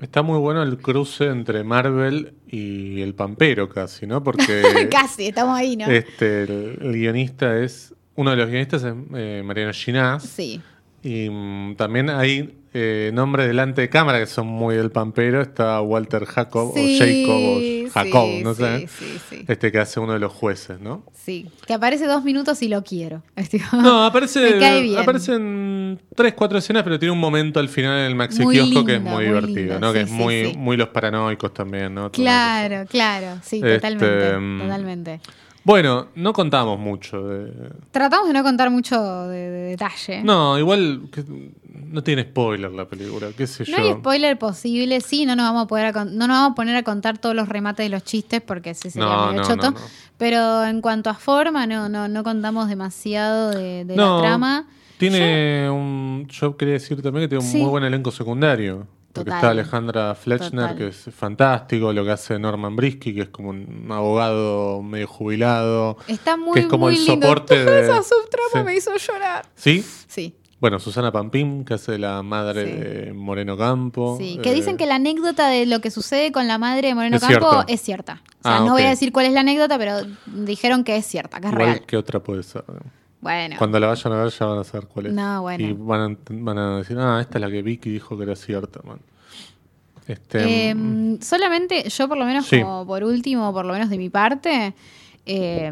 [0.00, 4.22] está muy bueno el cruce entre Marvel y el Pampero casi, ¿no?
[4.22, 5.86] Porque Casi, estamos ahí, ¿no?
[5.86, 7.94] este, el, el guionista es...
[8.16, 10.24] Uno de los guionistas es eh, Mariano Ginás.
[10.24, 10.60] Sí.
[11.02, 15.40] Y mm, también hay eh, nombres delante de cámara que son muy del Pampero.
[15.42, 18.78] Está Walter Jacob Sí, o Jacob o Jacob, sí, no sé.
[18.80, 19.44] sí, sí, sí.
[19.48, 21.04] Este que hace uno de los jueces, ¿no?
[21.14, 23.22] Sí, que aparece dos minutos y lo quiero.
[23.72, 28.14] No, aparece, aparece en tres, cuatro escenas, pero tiene un momento al final en el
[28.14, 29.92] Maxi Muy Kiosco que es muy muy divertido, lindo, ¿no?
[29.92, 30.56] que es sí, muy, sí.
[30.56, 32.10] muy los paranoicos también, ¿no?
[32.12, 35.20] Claro, claro, sí, Este, totalmente, totalmente.
[35.64, 37.52] Bueno, no contamos mucho de...
[37.90, 40.22] Tratamos de no contar mucho de, de detalle.
[40.22, 41.24] No, igual que-
[41.90, 43.84] no tiene spoiler la película, qué sé No yo.
[43.84, 46.76] hay spoiler posible, sí, no nos vamos a poder a no nos vamos a poner
[46.76, 49.70] a contar todos los remates de los chistes porque ese sería No, medio no, choto.
[49.72, 49.86] no, no.
[50.16, 54.66] Pero en cuanto a forma, no, no, no contamos demasiado de, de No, la trama.
[54.98, 56.26] Tiene un.
[56.28, 57.58] Yo quería decir también que tiene un Sí.
[57.58, 58.86] muy buen elenco secundario.
[59.12, 59.38] Porque Total.
[59.38, 60.76] está Alejandra Fletchner, Total.
[60.76, 65.96] que es fantástico, lo que hace Norman Brisky, que es como un abogado medio jubilado.
[66.06, 67.26] Está muy, que es como muy el lindo.
[67.26, 68.62] soporte Toda de- esa subtrama sí.
[68.62, 69.46] me hizo llorar.
[69.56, 69.84] ¿Sí?
[70.06, 72.72] Sí, Bueno, Susana Pampín, que hace la madre Sí.
[72.72, 74.16] de Moreno Campo.
[74.20, 74.38] sí.
[74.42, 77.16] Que eh, dicen que la anécdota de lo que sucede con la madre de Moreno
[77.16, 77.64] Es Campo cierto.
[77.66, 78.22] es cierta.
[78.40, 81.06] O sea, Ah, no voy a decir cuál es la anécdota, pero dijeron que es
[81.06, 81.86] cierta, que es Igual real.
[81.86, 82.62] que otra puede ser.
[83.20, 83.56] Bueno.
[83.58, 85.12] Cuando la vayan a ver ya van a saber cuál es.
[85.12, 85.64] No, bueno.
[85.66, 88.34] Y van a, van a decir, ah, esta es la que Vicky dijo que era
[88.36, 88.80] cierta.
[88.82, 88.98] man.
[90.06, 92.60] Este, Eh, solamente, yo por lo menos Sí.
[92.60, 94.74] como por último, por lo menos de mi parte,
[95.26, 95.70] eh,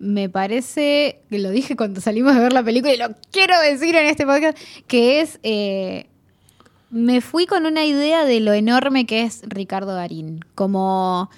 [0.00, 3.94] me parece, que lo dije cuando salimos de ver la película y lo quiero decir
[3.96, 6.06] en este podcast, que es, eh,
[6.90, 10.40] me fui con una idea de lo enorme que es Ricardo Darín.
[10.54, 11.30] Como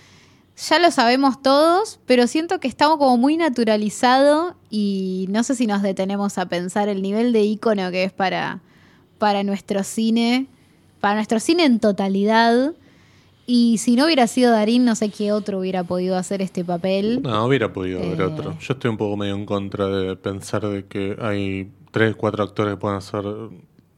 [0.68, 5.66] ya lo sabemos todos, pero siento que estamos como muy naturalizado y no sé si
[5.66, 8.61] nos detenemos a pensar el nivel de ícono que es para,
[9.18, 10.46] para nuestro cine,
[11.00, 12.72] para nuestro cine en totalidad.
[13.46, 17.20] Y si no hubiera sido Darín, no sé qué otro hubiera podido hacer este papel.
[17.22, 18.24] No, hubiera podido haber Eh.
[18.24, 18.56] otro.
[18.61, 22.74] Yo estoy un poco medio en contra de pensar de que hay tres, cuatro actores
[22.74, 23.24] que pueden hacer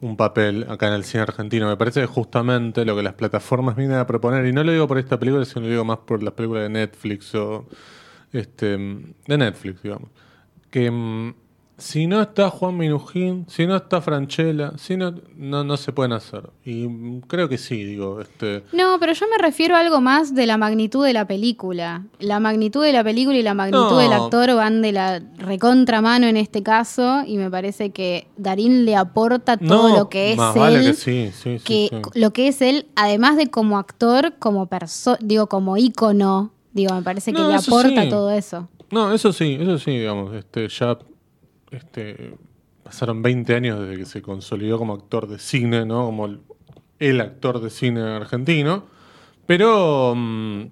[0.02, 1.68] un papel acá en el cine argentino.
[1.68, 4.98] Me parece justamente lo que las plataformas vienen a proponer, y no lo digo por
[4.98, 7.66] esta película, sino lo digo más por las películas de Netflix o
[8.32, 10.10] este de Netflix, digamos.
[10.70, 11.34] Que mm,
[11.82, 16.12] si no está Juan Minujín, si no está Franchella, si no, no, no se pueden
[16.12, 16.48] hacer.
[16.64, 18.62] Y creo que sí, digo, este.
[18.72, 22.04] No, pero yo me refiero a algo más de la magnitud de la película.
[22.20, 23.98] La magnitud de la película y la magnitud No.
[23.98, 28.94] del actor van de la recontramano en este caso y me parece que Darín le
[28.94, 30.60] aporta todo no, lo que es más él.
[30.62, 32.18] vale que sí, sí, sí, que sí.
[32.20, 37.02] lo que es él, además de como actor, como persona, digo, como ícono, digo, me
[37.02, 38.68] parece que le aporta todo eso.
[38.92, 40.96] No, eso sí, eso sí, digamos, este, ya
[41.72, 42.34] este,
[42.82, 46.06] pasaron 20 años desde que se consolidó como actor de cine, ¿no?
[46.06, 46.26] Como
[46.98, 48.84] el, actor de cine argentino.
[49.46, 50.66] Pero mm,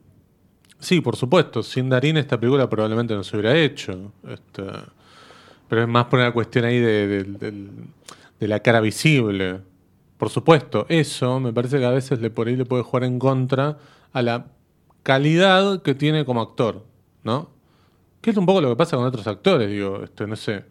[0.78, 4.12] sí, por supuesto, sin Darín esta película probablemente no se hubiera hecho.
[4.28, 4.62] Este,
[5.68, 7.24] pero es más por una cuestión ahí de,
[8.40, 9.60] de la cara visible.
[10.16, 13.18] Por supuesto, eso me parece que a veces le, por ahí le puede jugar en
[13.18, 13.78] contra
[14.12, 14.48] a la
[15.02, 16.84] calidad que tiene como actor,
[17.22, 17.50] ¿no?
[18.20, 20.64] Que es un poco lo que pasa con otros actores, digo, este, no sé.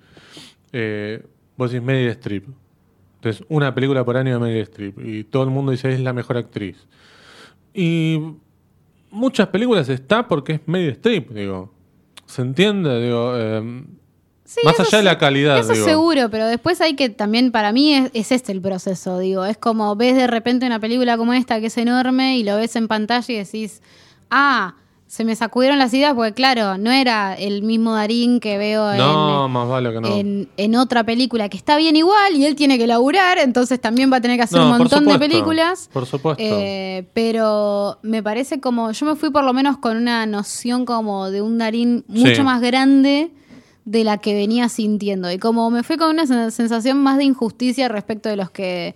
[0.74, 1.24] Eh,
[1.58, 2.46] vos decís Meryl Streep.
[3.16, 5.00] Entonces, una película por año de Meryl Streep.
[5.06, 6.78] Y todo el mundo dice es la mejor actriz.
[7.74, 8.20] Y
[9.12, 11.72] muchas películas está porque es Meryl Streep, digo.
[12.26, 13.02] ¿Se entiende?
[13.04, 13.84] Digo, eh,
[14.50, 15.86] Sí, más allá de la calidad, Eso digo.
[15.86, 19.46] seguro, pero después hay que también, para mí, es, es este el proceso, digo.
[19.46, 22.76] Es como ves de repente una película como esta que es enorme y lo ves
[22.76, 23.84] en pantalla y decís,
[24.32, 24.74] ah,
[25.10, 29.48] se me sacudieron las ideas porque, claro, no era el mismo Darín que veo No,
[29.48, 30.08] en, más vale que no.
[30.16, 34.14] en, en otra película que está bien igual y él tiene que laburar, entonces también
[34.14, 35.90] va a tener que hacer No, un montón de películas.
[35.92, 36.44] Por supuesto.
[36.46, 41.32] Eh, pero me parece como, yo me fui por lo menos con una noción como
[41.32, 42.42] de un Darín mucho Sí.
[42.44, 43.32] más grande
[43.86, 45.32] de la que venía sintiendo.
[45.32, 48.94] Y como me fui con una sen- sensación más de injusticia respecto de los que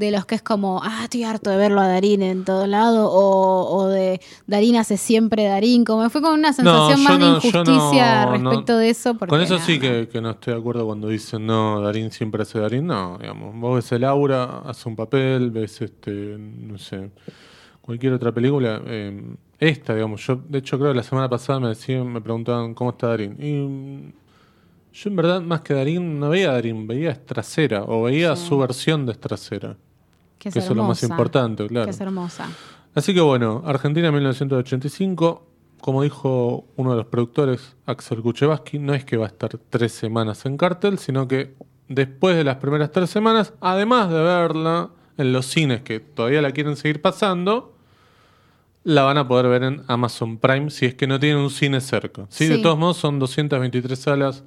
[0.00, 3.10] de los que es como, ah, estoy harto de verlo a Darín en todo lado,
[3.12, 7.24] o, o de Darín hace siempre Darín, como fui con una sensación yo más de
[7.24, 9.14] no- injusticia no- no- respecto de eso.
[9.14, 9.80] porque Con eso sí no.
[9.82, 12.86] que, que no estoy de acuerdo cuando dicen no, Darín siempre hace Darín.
[12.86, 17.10] No, digamos, vos ves el aura, hace un papel, ves este, no sé,
[17.82, 18.80] cualquier otra película.
[18.86, 19.22] eh,
[19.58, 22.90] esta, digamos, yo de hecho creo que la semana pasada me decían, me preguntaban cómo
[22.90, 23.36] está Darín.
[23.38, 24.12] Y mm,
[24.94, 28.34] yo en verdad más que Darín no veía a Darín, veía a Estracera o veía
[28.36, 28.46] Sí.
[28.48, 29.76] su versión de Estracera.
[30.40, 31.84] Que es que eso es lo más importante, claro.
[31.84, 32.48] Que es hermosa.
[32.94, 35.46] Así que bueno, Argentina 1985,
[35.80, 39.92] como dijo uno de los productores, Axel Kuchevaski, no es que va a estar tres
[39.92, 41.54] semanas en cartel, sino que
[41.88, 46.50] después de las primeras tres semanas, además de verla en los cines que todavía la
[46.52, 47.76] quieren seguir pasando,
[48.82, 51.80] la van a poder ver en Amazon Prime si es que no tienen un cine
[51.82, 52.24] cerca.
[52.30, 52.46] ¿sí?
[52.46, 52.62] De Sí.
[52.62, 54.42] todos modos, son 223 salas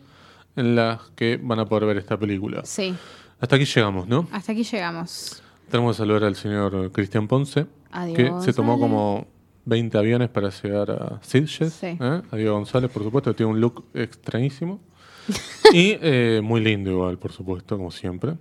[0.55, 2.61] en las que van a poder ver esta película.
[2.65, 2.95] Sí,
[3.39, 4.27] Hasta aquí llegamos, ¿no?
[4.31, 5.42] hasta aquí llegamos.
[5.69, 9.27] Tenemos que saludar al señor Cristian Ponce, Adiós, que se tomó como
[9.65, 11.73] 20 aviones para llegar a Sitges.
[11.73, 11.97] Sí.
[11.99, 12.21] ¿eh?
[12.31, 14.79] A Diego González, por supuesto, que tiene un look extrañísimo.
[15.73, 18.35] y eh, muy lindo igual, por supuesto, como siempre.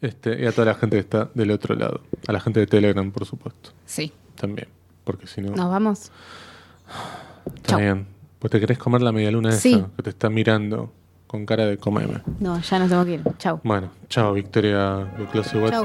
[0.00, 2.00] Este, y a toda la gente que está del otro lado.
[2.26, 4.12] A la gente de Telegram, por supuesto, Sí.
[4.34, 4.68] también.
[5.04, 6.10] Porque si no, Nos vamos.
[7.56, 7.80] está chau.
[7.80, 8.06] bien.
[8.38, 9.74] Pues te querés comer la medialuna Sí.
[9.74, 10.92] esa que te está mirando
[11.34, 12.20] con cara de comeme.
[12.38, 13.22] No, ya nos tengo que ir.
[13.38, 13.60] Chau.
[13.64, 15.58] Bueno, chao, Victoria de Clase.
[15.68, 15.84] Chau.